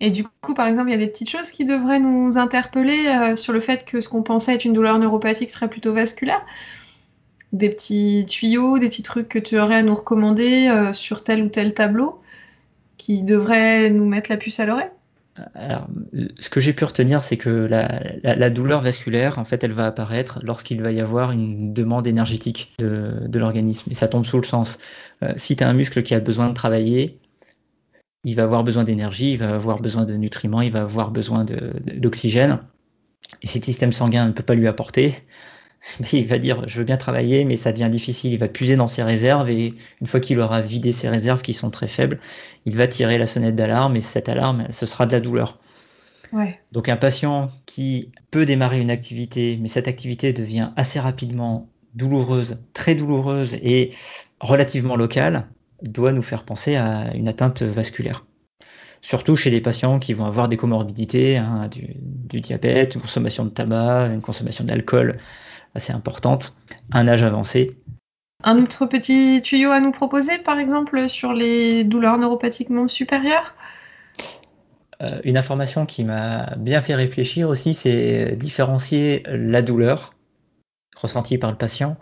Et 0.00 0.10
du 0.10 0.24
coup, 0.40 0.54
par 0.54 0.66
exemple, 0.66 0.88
il 0.88 0.92
y 0.92 0.96
a 0.96 0.98
des 0.98 1.08
petites 1.08 1.30
choses 1.30 1.50
qui 1.50 1.64
devraient 1.64 2.00
nous 2.00 2.38
interpeller 2.38 3.06
euh, 3.06 3.36
sur 3.36 3.52
le 3.52 3.60
fait 3.60 3.84
que 3.84 4.00
ce 4.00 4.08
qu'on 4.08 4.22
pensait 4.22 4.54
être 4.54 4.64
une 4.64 4.72
douleur 4.72 4.98
neuropathique 4.98 5.50
serait 5.50 5.68
plutôt 5.68 5.92
vasculaire. 5.92 6.40
Des 7.52 7.70
petits 7.70 8.26
tuyaux, 8.28 8.78
des 8.78 8.88
petits 8.88 9.02
trucs 9.02 9.28
que 9.28 9.38
tu 9.38 9.58
aurais 9.58 9.76
à 9.76 9.82
nous 9.82 9.94
recommander 9.94 10.90
sur 10.92 11.24
tel 11.24 11.42
ou 11.42 11.48
tel 11.48 11.72
tableau 11.72 12.20
qui 12.98 13.22
devraient 13.22 13.88
nous 13.88 14.04
mettre 14.04 14.30
la 14.30 14.36
puce 14.36 14.60
à 14.60 14.66
l'oreille 14.66 14.90
alors, 15.54 15.86
ce 16.38 16.50
que 16.50 16.60
j'ai 16.60 16.72
pu 16.72 16.84
retenir, 16.84 17.22
c'est 17.22 17.36
que 17.36 17.68
la, 17.68 18.50
douleur 18.50 18.82
vasculaire, 18.82 19.38
en 19.38 19.44
fait, 19.44 19.62
elle 19.64 19.72
va 19.72 19.86
apparaître 19.86 20.40
lorsqu'il 20.42 20.82
va 20.82 20.92
y 20.92 21.00
avoir 21.00 21.32
une 21.32 21.72
demande 21.72 22.06
énergétique 22.06 22.74
de, 22.78 23.38
l'organisme. 23.38 23.90
Et 23.90 23.94
ça 23.94 24.08
tombe 24.08 24.26
sous 24.26 24.38
le 24.38 24.46
sens. 24.46 24.78
Euh, 25.22 25.32
si 25.36 25.56
tu 25.56 25.64
as 25.64 25.68
un 25.68 25.74
muscle 25.74 26.02
qui 26.02 26.14
a 26.14 26.20
besoin 26.20 26.48
de 26.48 26.54
travailler, 26.54 27.18
il 28.24 28.34
va 28.34 28.42
avoir 28.42 28.64
besoin 28.64 28.84
d'énergie, 28.84 29.32
il 29.32 29.38
va 29.38 29.54
avoir 29.54 29.80
besoin 29.80 30.04
de 30.04 30.14
nutriments, 30.14 30.60
il 30.60 30.72
va 30.72 30.82
avoir 30.82 31.10
besoin 31.10 31.44
d'oxygène. 31.44 32.60
Et 33.42 33.46
si 33.46 33.58
le 33.58 33.64
système 33.64 33.92
sanguin 33.92 34.26
ne 34.26 34.32
peut 34.32 34.42
pas 34.42 34.54
lui 34.54 34.66
apporter, 34.66 35.14
il 36.12 36.26
va 36.26 36.38
dire 36.38 36.66
je 36.66 36.78
veux 36.78 36.84
bien 36.84 36.96
travailler, 36.96 37.44
mais 37.44 37.56
ça 37.56 37.72
devient 37.72 37.90
difficile. 37.90 38.32
Il 38.32 38.38
va 38.38 38.48
puiser 38.48 38.76
dans 38.76 38.86
ses 38.86 39.02
réserves 39.02 39.48
et 39.50 39.74
une 40.00 40.06
fois 40.06 40.20
qu'il 40.20 40.40
aura 40.40 40.60
vidé 40.60 40.92
ses 40.92 41.08
réserves 41.08 41.42
qui 41.42 41.54
sont 41.54 41.70
très 41.70 41.88
faibles, 41.88 42.20
il 42.66 42.76
va 42.76 42.88
tirer 42.88 43.18
la 43.18 43.26
sonnette 43.26 43.56
d'alarme 43.56 43.96
et 43.96 44.00
cette 44.00 44.28
alarme, 44.28 44.66
ce 44.70 44.86
sera 44.86 45.06
de 45.06 45.12
la 45.12 45.20
douleur. 45.20 45.58
Donc 46.72 46.90
un 46.90 46.96
patient 46.96 47.50
qui 47.64 48.10
peut 48.30 48.44
démarrer 48.44 48.80
une 48.80 48.90
activité, 48.90 49.58
mais 49.60 49.68
cette 49.68 49.88
activité 49.88 50.34
devient 50.34 50.70
assez 50.76 51.00
rapidement 51.00 51.70
douloureuse, 51.94 52.58
très 52.74 52.94
douloureuse 52.94 53.54
et 53.62 53.90
relativement 54.40 54.96
locale, 54.96 55.48
doit 55.82 56.12
nous 56.12 56.22
faire 56.22 56.44
penser 56.44 56.76
à 56.76 57.14
une 57.14 57.28
atteinte 57.28 57.62
vasculaire. 57.62 58.24
surtout 59.00 59.36
chez 59.36 59.50
des 59.50 59.60
patients 59.60 59.98
qui 59.98 60.12
vont 60.12 60.24
avoir 60.24 60.48
des 60.48 60.56
comorbidités, 60.56 61.36
hein, 61.36 61.68
du, 61.68 62.40
diabète, 62.40 62.94
une 62.94 63.00
consommation 63.00 63.44
de 63.44 63.50
tabac, 63.50 64.08
une 64.08 64.20
consommation 64.20 64.64
d'alcool 64.64 65.18
assez 65.74 65.92
importante, 65.92 66.56
un 66.92 67.06
âge 67.08 67.22
avancé. 67.22 67.76
Un 68.44 68.62
autre 68.62 68.86
petit 68.86 69.40
tuyau 69.42 69.70
à 69.70 69.80
nous 69.80 69.92
proposer, 69.92 70.38
par 70.38 70.58
exemple, 70.58 71.08
sur 71.08 71.32
les 71.32 71.84
douleurs 71.84 72.18
neuropathiques 72.18 72.70
non 72.70 72.88
supérieures? 72.88 73.54
Euh, 75.02 75.20
Une 75.24 75.36
information 75.36 75.86
qui 75.86 76.04
m'a 76.04 76.54
bien 76.56 76.82
fait 76.82 76.94
réfléchir 76.94 77.48
aussi, 77.48 77.74
c'est 77.74 78.36
différencier 78.36 79.22
la 79.26 79.62
douleur 79.62 80.14
ressentie 80.96 81.38
par 81.38 81.50
le 81.50 81.56
patient 81.56 81.96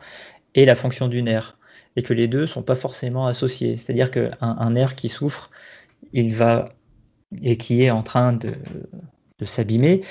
et 0.54 0.64
la 0.64 0.74
fonction 0.74 1.08
du 1.08 1.22
nerf, 1.22 1.58
et 1.96 2.02
que 2.02 2.12
les 2.12 2.28
deux 2.28 2.42
ne 2.42 2.46
sont 2.46 2.62
pas 2.62 2.76
forcément 2.76 3.26
associés. 3.26 3.76
C'est-à-dire 3.76 4.10
qu'un 4.10 4.30
un 4.40 4.70
nerf 4.70 4.94
qui 4.94 5.08
souffre, 5.08 5.50
il 6.12 6.34
va 6.34 6.66
et 7.42 7.56
qui 7.56 7.82
est 7.82 7.90
en 7.90 8.02
train 8.02 8.32
de, 8.32 8.54
s'abîmer, 9.42 10.02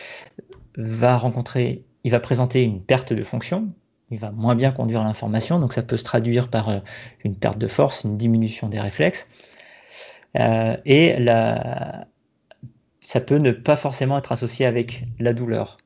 va 0.78 1.18
rencontrer, 1.18 1.86
il 2.04 2.12
va 2.12 2.20
présenter 2.20 2.64
une 2.64 2.82
perte 2.82 3.14
de 3.14 3.24
fonction, 3.24 3.70
il 4.12 4.20
va 4.20 4.32
moins 4.32 4.56
bien 4.56 4.72
conduire 4.72 5.04
l'information, 5.04 5.60
donc 5.60 5.74
ça 5.74 5.82
peut 5.82 5.98
se 5.98 6.04
traduire 6.04 6.50
par 6.50 6.70
euh, 6.70 6.80
une 7.24 7.36
perte 7.36 7.58
de 7.58 7.68
force, 7.68 8.04
une 8.04 8.18
diminution 8.18 8.70
des 8.70 8.80
réflexes. 8.80 9.28
Euh, 10.38 10.76
et 10.86 11.16
ça 13.02 13.22
peut 13.22 13.38
ne 13.38 13.52
pas 13.52 13.78
forcément 13.78 14.18
être 14.18 14.32
associé 14.32 14.66
avec 14.66 15.06
la 15.20 15.34
douleur. 15.34 15.78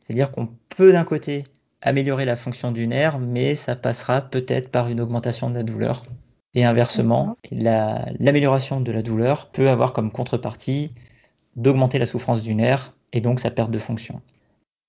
C'est-à-dire 0.00 0.30
qu'on 0.30 0.48
peut 0.70 0.92
d'un 0.92 1.04
côté 1.04 1.44
améliorer 1.82 2.24
la 2.24 2.36
fonction 2.36 2.72
du 2.72 2.86
nerf, 2.86 3.18
mais 3.18 3.54
ça 3.54 3.76
passera 3.76 4.20
peut-être 4.20 4.70
par 4.70 4.88
une 4.88 5.00
augmentation 5.00 5.50
de 5.50 5.54
la 5.54 5.62
douleur. 5.62 6.04
Et 6.54 6.64
inversement, 6.64 7.36
l'amélioration 7.50 8.80
de 8.80 8.90
la 8.90 9.02
douleur 9.02 9.50
peut 9.50 9.68
avoir 9.68 9.92
comme 9.92 10.10
contrepartie 10.10 10.92
d'augmenter 11.56 11.98
la 11.98 12.06
souffrance 12.06 12.42
du 12.42 12.54
nerf 12.54 12.94
et 13.12 13.20
donc 13.20 13.40
sa 13.40 13.50
perte 13.50 13.70
de 13.70 13.78
fonction. 13.78 14.20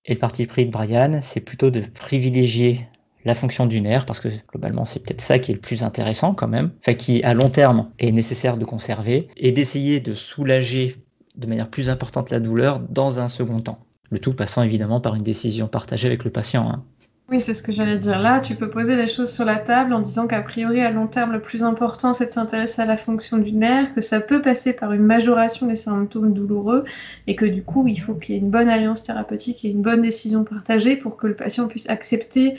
Et 0.06 0.14
le 0.14 0.20
parti 0.20 0.46
pris 0.46 0.66
de 0.66 0.72
Brian, 0.72 1.20
c'est 1.22 1.42
plutôt 1.42 1.70
de 1.70 1.82
privilégier 1.82 2.88
la 3.26 3.36
fonction 3.36 3.66
du 3.66 3.82
nerf, 3.82 4.06
parce 4.06 4.22
que 4.22 4.30
globalement 4.48 4.86
c'est 4.86 5.00
peut-être 5.00 5.22
ça 5.22 5.40
qui 5.40 5.52
est 5.52 5.56
le 5.56 5.60
plus 5.60 5.84
intéressant 5.84 6.34
quand 6.34 6.48
même, 6.48 6.72
enfin 6.80 6.94
qui 6.94 7.22
à 7.24 7.34
long 7.34 7.50
terme 7.50 7.92
est 8.00 8.12
nécessaire 8.12 8.58
de 8.58 8.66
conserver, 8.66 9.28
et 9.36 9.52
d'essayer 9.52 10.00
de 10.00 10.14
soulager 10.14 10.96
de 11.36 11.48
manière 11.48 11.70
plus 11.70 11.90
importante 11.90 12.30
la 12.30 12.40
douleur 12.40 12.80
dans 12.80 13.20
un 13.20 13.28
second 13.28 13.62
temps. 13.62 13.80
Le 14.12 14.20
tout 14.20 14.34
passant 14.34 14.64
évidemment 14.64 15.02
par 15.02 15.16
une 15.16 15.24
décision 15.24 15.68
partagée 15.68 16.08
avec 16.08 16.24
le 16.24 16.32
patient. 16.32 16.70
Hein. 16.70 16.84
Oui, 17.32 17.40
c'est 17.40 17.54
ce 17.54 17.62
que 17.62 17.72
j'allais 17.72 18.00
dire. 18.00 18.20
Là, 18.20 18.40
tu 18.40 18.56
peux 18.56 18.72
poser 18.72 18.96
les 18.96 19.06
choses 19.06 19.32
sur 19.32 19.46
la 19.46 19.58
table 19.58 19.94
en 19.94 20.00
disant 20.00 20.26
qu'a 20.26 20.42
priori, 20.42 20.82
à 20.82 20.90
long 20.90 21.06
terme, 21.06 21.34
le 21.34 21.42
plus 21.42 21.64
important, 21.64 22.12
c'est 22.12 22.26
de 22.26 22.32
s'intéresser 22.32 22.82
à 22.82 22.88
la 22.88 22.98
fonction 22.98 23.38
du 23.38 23.52
nerf, 23.52 23.94
que 23.94 24.02
ça 24.02 24.20
peut 24.20 24.42
passer 24.42 24.74
par 24.74 24.94
une 24.94 25.04
majoration 25.04 25.68
des 25.68 25.76
symptômes 25.76 26.34
douloureux, 26.34 26.86
et 27.28 27.36
que 27.36 27.46
du 27.46 27.62
coup, 27.62 27.88
il 27.88 27.98
faut 27.98 28.16
qu'il 28.16 28.34
y 28.34 28.38
ait 28.38 28.42
une 28.42 28.50
bonne 28.50 28.68
alliance 28.68 29.04
thérapeutique 29.04 29.64
et 29.64 29.70
une 29.70 29.84
bonne 29.84 30.02
décision 30.02 30.44
partagée 30.44 30.96
pour 30.96 31.18
que 31.18 31.28
le 31.28 31.36
patient 31.36 31.68
puisse 31.68 31.88
accepter 31.88 32.58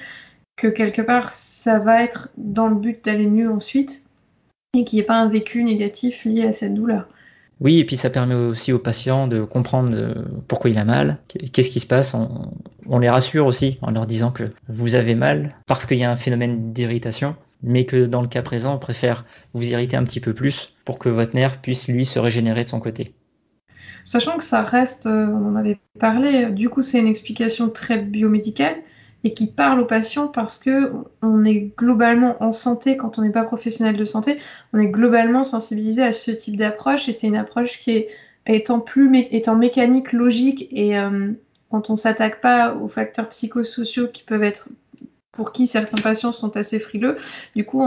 que 0.56 0.68
quelque 0.68 1.02
part, 1.02 1.30
ça 1.30 1.80
va 1.80 2.00
être 2.04 2.28
dans 2.36 2.68
le 2.68 2.76
but 2.76 3.04
d'aller 3.04 3.26
mieux 3.26 3.50
ensuite, 3.50 4.04
et 4.72 4.84
qu'il 4.84 4.98
n'y 4.98 5.00
ait 5.00 5.06
pas 5.06 5.18
un 5.18 5.28
vécu 5.28 5.64
négatif 5.64 6.24
lié 6.24 6.46
à 6.46 6.52
cette 6.52 6.74
douleur. 6.74 7.08
Oui, 7.60 7.78
et 7.78 7.84
puis 7.84 7.96
ça 7.96 8.08
permet 8.08 8.34
aussi 8.34 8.72
aux 8.72 8.78
patients 8.78 9.26
de 9.26 9.42
comprendre 9.42 9.90
euh, 9.92 10.14
pourquoi 10.48 10.70
il 10.70 10.78
a 10.78 10.84
mal, 10.84 11.18
qu'est-ce 11.52 11.68
qui 11.68 11.80
se 11.80 11.86
passe. 11.86 12.14
On, 12.14 12.98
les 12.98 13.10
rassure 13.10 13.46
aussi 13.46 13.78
en 13.82 13.90
leur 13.90 14.06
disant 14.06 14.30
que 14.30 14.44
vous 14.68 14.94
avez 14.94 15.14
mal 15.14 15.54
parce 15.66 15.86
qu'il 15.86 15.98
y 15.98 16.04
a 16.04 16.10
un 16.10 16.16
phénomène 16.16 16.72
d'irritation, 16.72 17.36
mais 17.62 17.84
que 17.84 18.06
dans 18.06 18.22
le 18.22 18.28
cas 18.28 18.42
présent, 18.42 18.74
on 18.74 18.78
préfère 18.78 19.26
vous 19.52 19.64
irriter 19.64 19.96
un 19.96 20.04
petit 20.04 20.20
peu 20.20 20.32
plus 20.32 20.74
pour 20.86 20.98
que 20.98 21.10
votre 21.10 21.34
nerf 21.34 21.58
puisse 21.60 21.86
lui 21.86 22.06
se 22.06 22.18
régénérer 22.18 22.64
de 22.64 22.68
son 22.70 22.80
côté. 22.80 23.14
Sachant 24.06 24.38
que 24.38 24.44
ça 24.44 24.62
reste, 24.62 25.04
euh, 25.04 25.26
on 25.26 25.50
en 25.50 25.56
avait 25.56 25.78
parlé, 25.98 26.46
du 26.46 26.70
coup 26.70 26.80
c'est 26.80 26.98
une 26.98 27.06
explication 27.06 27.68
très 27.68 27.98
biomédicale, 27.98 28.76
et 29.24 29.32
qui 29.32 29.46
parle 29.46 29.80
aux 29.80 29.86
patients 29.86 30.28
parce 30.28 30.58
que 30.58 30.92
on 31.22 31.44
est 31.44 31.72
globalement 31.76 32.42
en 32.42 32.52
santé 32.52 32.96
quand 32.96 33.18
on 33.18 33.22
n'est 33.22 33.30
pas 33.30 33.44
professionnel 33.44 33.96
de 33.96 34.04
santé, 34.04 34.38
on 34.72 34.78
est 34.78 34.88
globalement 34.88 35.42
sensibilisé 35.42 36.02
à 36.02 36.12
ce 36.12 36.30
type 36.30 36.56
d'approche 36.56 37.08
et 37.08 37.12
c'est 37.12 37.26
une 37.26 37.36
approche 37.36 37.78
qui 37.78 37.90
est 37.92 38.08
étant 38.46 38.80
plus 38.80 39.10
étant 39.30 39.56
mécanique, 39.56 40.12
logique 40.12 40.66
et 40.70 40.98
euh, 40.98 41.32
quand 41.70 41.90
on 41.90 41.96
s'attaque 41.96 42.40
pas 42.40 42.74
aux 42.74 42.88
facteurs 42.88 43.28
psychosociaux 43.28 44.08
qui 44.08 44.24
peuvent 44.24 44.42
être 44.42 44.68
pour 45.32 45.52
qui 45.52 45.66
certains 45.66 46.02
patients 46.02 46.32
sont 46.32 46.56
assez 46.56 46.78
frileux, 46.78 47.16
du 47.54 47.64
coup 47.64 47.82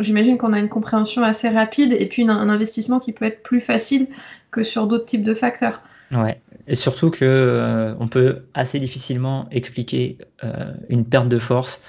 j'imagine 0.00 0.36
qu'on 0.36 0.52
a 0.52 0.58
une 0.58 0.68
compréhension 0.68 1.22
assez 1.22 1.48
rapide 1.48 1.96
et 1.98 2.06
puis 2.06 2.22
un 2.28 2.48
investissement 2.48 3.00
qui 3.00 3.12
peut 3.12 3.24
être 3.24 3.42
plus 3.42 3.60
facile 3.60 4.08
que 4.50 4.62
sur 4.62 4.86
d'autres 4.86 5.06
types 5.06 5.22
de 5.22 5.34
facteurs. 5.34 5.82
Ouais. 6.12 6.40
Et 6.68 6.74
surtout 6.74 7.10
que 7.10 7.24
euh, 7.24 7.94
on 8.00 8.08
peut 8.08 8.46
assez 8.54 8.78
difficilement 8.78 9.48
expliquer 9.50 10.18
euh, 10.44 10.72
une 10.88 11.04
perte 11.04 11.28
de 11.28 11.38
force 11.38 11.82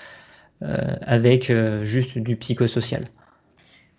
euh, 0.63 0.95
avec 1.01 1.51
juste 1.84 2.17
du 2.17 2.36
psychosocial. 2.36 3.06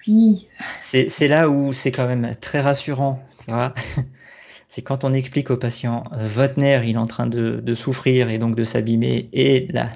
Oui. 0.06 0.48
C'est 0.80 1.28
là 1.28 1.48
où 1.50 1.72
c'est 1.72 1.92
quand 1.92 2.06
même 2.06 2.34
très 2.40 2.60
rassurant. 2.60 3.22
c'est 4.68 4.82
quand 4.82 5.04
on 5.04 5.12
explique 5.14 5.50
au 5.50 5.56
patient 5.56 6.04
votre 6.12 6.60
nerf 6.60 6.84
il 6.84 6.96
est 6.96 6.98
en 6.98 7.06
train 7.06 7.26
de, 7.26 7.74
souffrir 7.74 8.28
et 8.28 8.36
donc 8.36 8.54
de 8.56 8.64
s'abîmer 8.64 9.30
et 9.32 9.66
la, 9.70 9.90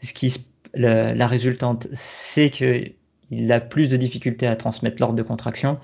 ce 0.00 0.14
qui, 0.14 0.34
la, 0.72 1.14
la 1.14 1.26
résultante 1.26 1.86
c'est 1.92 2.48
qu'il 2.48 3.52
a 3.52 3.60
plus 3.60 3.90
de 3.90 3.98
difficultés 3.98 4.46
à 4.46 4.56
transmettre 4.56 4.96
l'ordre 5.00 5.16
de 5.16 5.22
contraction 5.22 5.78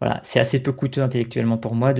voilà, 0.00 0.20
c'est 0.22 0.40
assez 0.40 0.60
peu 0.62 0.72
coûteux 0.72 1.02
intellectuellement 1.02 1.58
pour 1.58 1.74
moi 1.74 1.92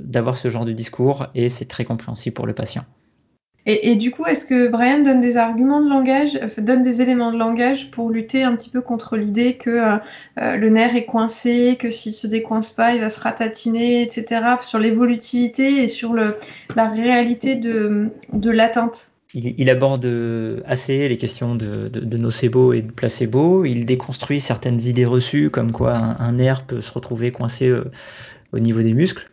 d'avoir 0.00 0.36
ce 0.36 0.50
genre 0.50 0.64
de 0.64 0.72
discours 0.72 1.26
et 1.34 1.48
c'est 1.48 1.66
très 1.66 1.84
compréhensible 1.84 2.34
pour 2.34 2.46
le 2.46 2.54
patient. 2.54 2.84
Et, 3.66 3.96
du 3.96 4.10
coup, 4.10 4.26
est-ce 4.26 4.44
que 4.44 4.68
Brian 4.68 4.98
donne 4.98 5.20
des 5.20 5.38
arguments 5.38 5.80
de 5.80 5.88
langage, 5.88 6.36
euh, 6.36 6.60
donne 6.60 6.82
des 6.82 7.00
éléments 7.00 7.32
de 7.32 7.38
langage 7.38 7.90
pour 7.90 8.10
lutter 8.10 8.42
un 8.42 8.54
petit 8.56 8.68
peu 8.68 8.82
contre 8.82 9.16
l'idée 9.16 9.56
que 9.56 9.70
euh, 9.70 9.96
euh, 10.38 10.56
le 10.56 10.68
nerf 10.68 10.94
est 10.96 11.06
coincé, 11.06 11.78
que 11.80 11.90
s'il 11.90 12.12
se 12.12 12.26
décoince 12.26 12.74
pas, 12.74 12.92
il 12.92 13.00
va 13.00 13.08
se 13.08 13.20
ratatiner, 13.20 14.02
etc., 14.02 14.42
sur 14.60 14.78
l'évolutivité 14.78 15.82
et 15.82 15.88
sur 15.88 16.12
la 16.12 16.88
réalité 16.90 17.54
de 17.54 18.10
l'atteinte? 18.50 19.13
Il, 19.34 19.68
aborde 19.68 20.08
assez 20.64 21.08
les 21.08 21.18
questions 21.18 21.54
de, 21.54 22.16
nocebo 22.16 22.72
et 22.72 22.82
de 22.82 22.92
placebo. 22.92 23.64
Il 23.64 23.84
déconstruit 23.84 24.40
certaines 24.40 24.80
idées 24.80 25.04
reçues, 25.04 25.50
comme 25.50 25.72
quoi 25.72 25.94
un, 25.94 26.32
nerf 26.32 26.64
peut 26.64 26.80
se 26.80 26.92
retrouver 26.92 27.32
coincé 27.32 27.68
euh, 27.68 27.90
au 28.52 28.60
niveau 28.60 28.82
des 28.82 28.92
muscles, 28.92 29.28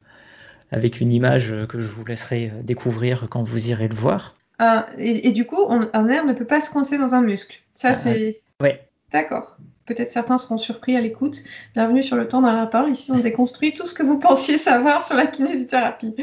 avec 0.72 1.00
une 1.02 1.14
image 1.14 1.54
que 1.70 1.80
je 1.80 1.88
vous 1.88 2.04
laisserai 2.04 2.52
découvrir 2.64 3.28
quand 3.30 3.44
vous 3.44 3.70
irez 3.70 3.88
le 3.88 3.96
voir. 3.96 4.36
Ah, 4.58 4.88
et, 4.98 5.32
du 5.32 5.46
coup, 5.46 5.70
un 5.70 6.04
nerf 6.04 6.26
ne 6.26 6.34
peut 6.34 6.46
pas 6.46 6.62
se 6.62 6.70
coincer 6.70 6.98
dans 6.98 7.16
un 7.16 7.22
muscle. 7.22 7.60
Ça, 7.76 7.90
ah, 7.90 7.94
c'est. 7.94 8.42
Ouais. 8.60 8.88
D'accord. 9.12 9.58
Peut-être 9.86 10.10
certains 10.10 10.38
seront 10.38 10.58
surpris 10.58 10.96
à 10.96 11.02
l'écoute. 11.02 11.40
Bienvenue 11.74 12.04
sur 12.04 12.16
le 12.16 12.28
temps 12.28 12.42
d'un 12.42 12.56
rapport. 12.56 12.88
Ici, 12.88 13.12
on 13.12 13.18
déconstruit 13.18 13.74
tout 13.74 13.88
ce 13.88 13.94
que 13.94 14.04
vous 14.04 14.20
pensiez 14.20 14.58
savoir 14.58 15.04
sur 15.04 15.16
la 15.16 15.26
kinésithérapie. 15.26 16.16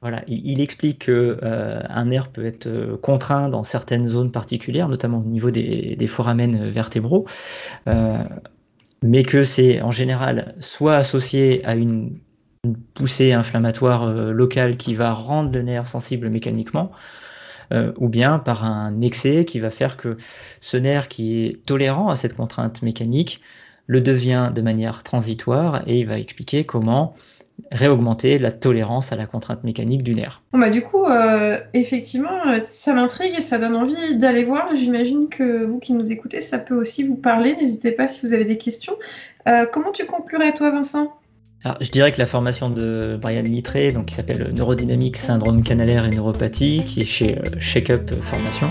Voilà, 0.00 0.22
il, 0.28 0.60
explique 0.60 1.06
qu'un 1.06 1.12
euh, 1.12 2.04
nerf 2.04 2.28
peut 2.28 2.46
être 2.46 2.68
euh, 2.68 2.96
contraint 2.96 3.48
dans 3.48 3.64
certaines 3.64 4.06
zones 4.06 4.30
particulières, 4.30 4.88
notamment 4.88 5.18
au 5.18 5.24
niveau 5.24 5.50
des, 5.50 6.06
foramen 6.06 6.70
vertébraux, 6.70 7.26
euh, 7.88 8.22
mais 9.02 9.24
que 9.24 9.42
c'est 9.42 9.82
en 9.82 9.90
général 9.90 10.54
soit 10.60 10.94
associé 10.94 11.64
à 11.64 11.74
une, 11.74 12.20
poussée 12.94 13.32
inflammatoire 13.32 14.12
locale 14.12 14.76
qui 14.76 14.94
va 14.94 15.12
rendre 15.12 15.52
le 15.52 15.62
nerf 15.62 15.86
sensible 15.86 16.28
mécaniquement, 16.28 16.90
ou 17.98 18.08
bien 18.08 18.40
par 18.40 18.64
un 18.64 19.00
excès 19.00 19.44
qui 19.44 19.60
va 19.60 19.70
faire 19.70 19.96
que 19.96 20.16
ce 20.60 20.76
nerf 20.76 21.06
qui 21.06 21.44
est 21.44 21.64
tolérant 21.64 22.08
à 22.08 22.16
cette 22.16 22.34
contrainte 22.34 22.82
mécanique 22.82 23.40
le 23.86 24.00
devient 24.00 24.50
de 24.52 24.60
manière 24.60 25.04
transitoire 25.04 25.82
et 25.86 26.00
il 26.00 26.06
va 26.06 26.18
expliquer 26.18 26.64
comment 26.64 27.14
réaugmenter 27.70 28.38
la 28.38 28.52
tolérance 28.52 29.12
à 29.12 29.16
la 29.16 29.26
contrainte 29.26 29.64
mécanique 29.64 30.02
du 30.02 30.14
nerf. 30.14 30.42
Bon 30.52 30.58
bah 30.58 30.70
du 30.70 30.82
coup, 30.82 31.04
euh, 31.04 31.58
effectivement, 31.74 32.46
euh, 32.46 32.60
ça 32.62 32.94
m'intrigue 32.94 33.34
et 33.36 33.40
ça 33.40 33.58
donne 33.58 33.76
envie 33.76 34.16
d'aller 34.16 34.44
voir. 34.44 34.74
J'imagine 34.74 35.28
que 35.28 35.64
vous 35.64 35.78
qui 35.78 35.92
nous 35.92 36.10
écoutez, 36.10 36.40
ça 36.40 36.58
peut 36.58 36.74
aussi 36.74 37.04
vous 37.04 37.16
parler. 37.16 37.56
N'hésitez 37.56 37.92
pas 37.92 38.08
si 38.08 38.26
vous 38.26 38.32
avez 38.32 38.44
des 38.44 38.58
questions. 38.58 38.94
Euh, 39.48 39.66
comment 39.70 39.92
tu 39.92 40.06
conclurais 40.06 40.54
toi, 40.54 40.70
Vincent? 40.70 41.14
Je 41.80 41.90
dirais 41.90 42.12
que 42.12 42.18
la 42.18 42.26
formation 42.26 42.70
de 42.70 43.18
Brian 43.20 43.42
Littré, 43.42 43.90
donc 43.90 44.06
qui 44.06 44.14
s'appelle 44.14 44.52
Neurodynamique, 44.54 45.16
syndrome 45.16 45.64
canalaire 45.64 46.04
et 46.04 46.10
neuropathie, 46.10 46.84
qui 46.86 47.00
est 47.00 47.04
chez 47.04 47.36
Shake 47.58 47.90
Up 47.90 48.14
Formation, 48.22 48.70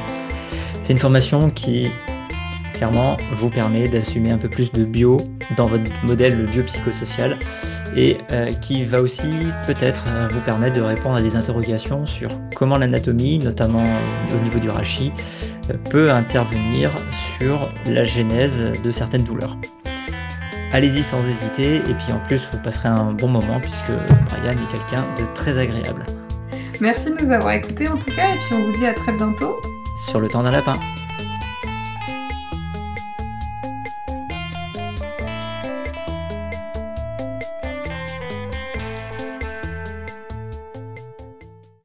c'est 0.84 0.94
une 0.94 1.00
formation 1.00 1.50
qui 1.50 1.90
clairement 2.78 3.18
vous 3.36 3.50
permet 3.50 3.88
d'assumer 3.88 4.32
un 4.32 4.38
peu 4.38 4.50
plus 4.50 4.72
de 4.72 4.84
bio 4.84 5.18
dans 5.58 5.68
votre 5.68 5.92
modèle 6.04 6.46
biopsychosocial 6.46 7.38
et 7.96 8.18
euh, 8.32 8.52
qui 8.52 8.86
va 8.86 9.02
aussi 9.02 9.28
peut-être 9.66 10.06
euh, 10.10 10.28
vous 10.32 10.42
permettre 10.42 10.76
de 10.76 10.82
répondre 10.82 11.16
à 11.16 11.22
des 11.22 11.36
interrogations 11.36 12.06
sur 12.06 12.30
comment 12.56 12.78
l'anatomie, 12.78 13.40
notamment 13.40 13.84
au 14.32 14.44
niveau 14.44 14.60
du 14.60 14.70
rachis, 14.70 15.12
euh, 15.72 15.74
peut 15.90 16.12
intervenir 16.12 16.94
sur 17.38 17.72
la 17.88 18.06
genèse 18.06 18.62
de 18.84 18.92
certaines 18.92 19.24
douleurs. 19.24 19.58
allez-y 20.72 21.02
sans 21.02 21.20
hésiter. 21.28 21.78
Et 21.78 21.94
puis 21.96 22.12
en 22.13 22.20
plus, 22.20 22.48
vous 22.52 22.60
passerez 22.60 22.90
un 22.90 23.13
bon 23.13 23.28
moment 23.28 23.60
puisque 23.60 23.92
Brian 24.30 24.52
est 24.52 24.72
quelqu'un 24.72 25.06
de 25.18 25.26
très 25.34 25.58
agréable. 25.58 26.06
Merci 26.80 27.12
de 27.12 27.26
nous 27.26 27.32
avoir 27.32 27.54
écoutés 27.54 27.88
en 27.88 27.98
tout 27.98 28.12
cas, 28.16 28.30
et 28.36 28.38
puis 28.38 28.54
on 28.54 28.63
vous 28.63 28.74
dit 28.74 28.86
à 28.86 28.94
très 28.94 29.13
bientôt. 29.13 29.56
Sur 30.10 30.20
le 30.20 30.28
temps 30.28 30.44
d'un 30.44 30.52
lapin. 30.52 30.76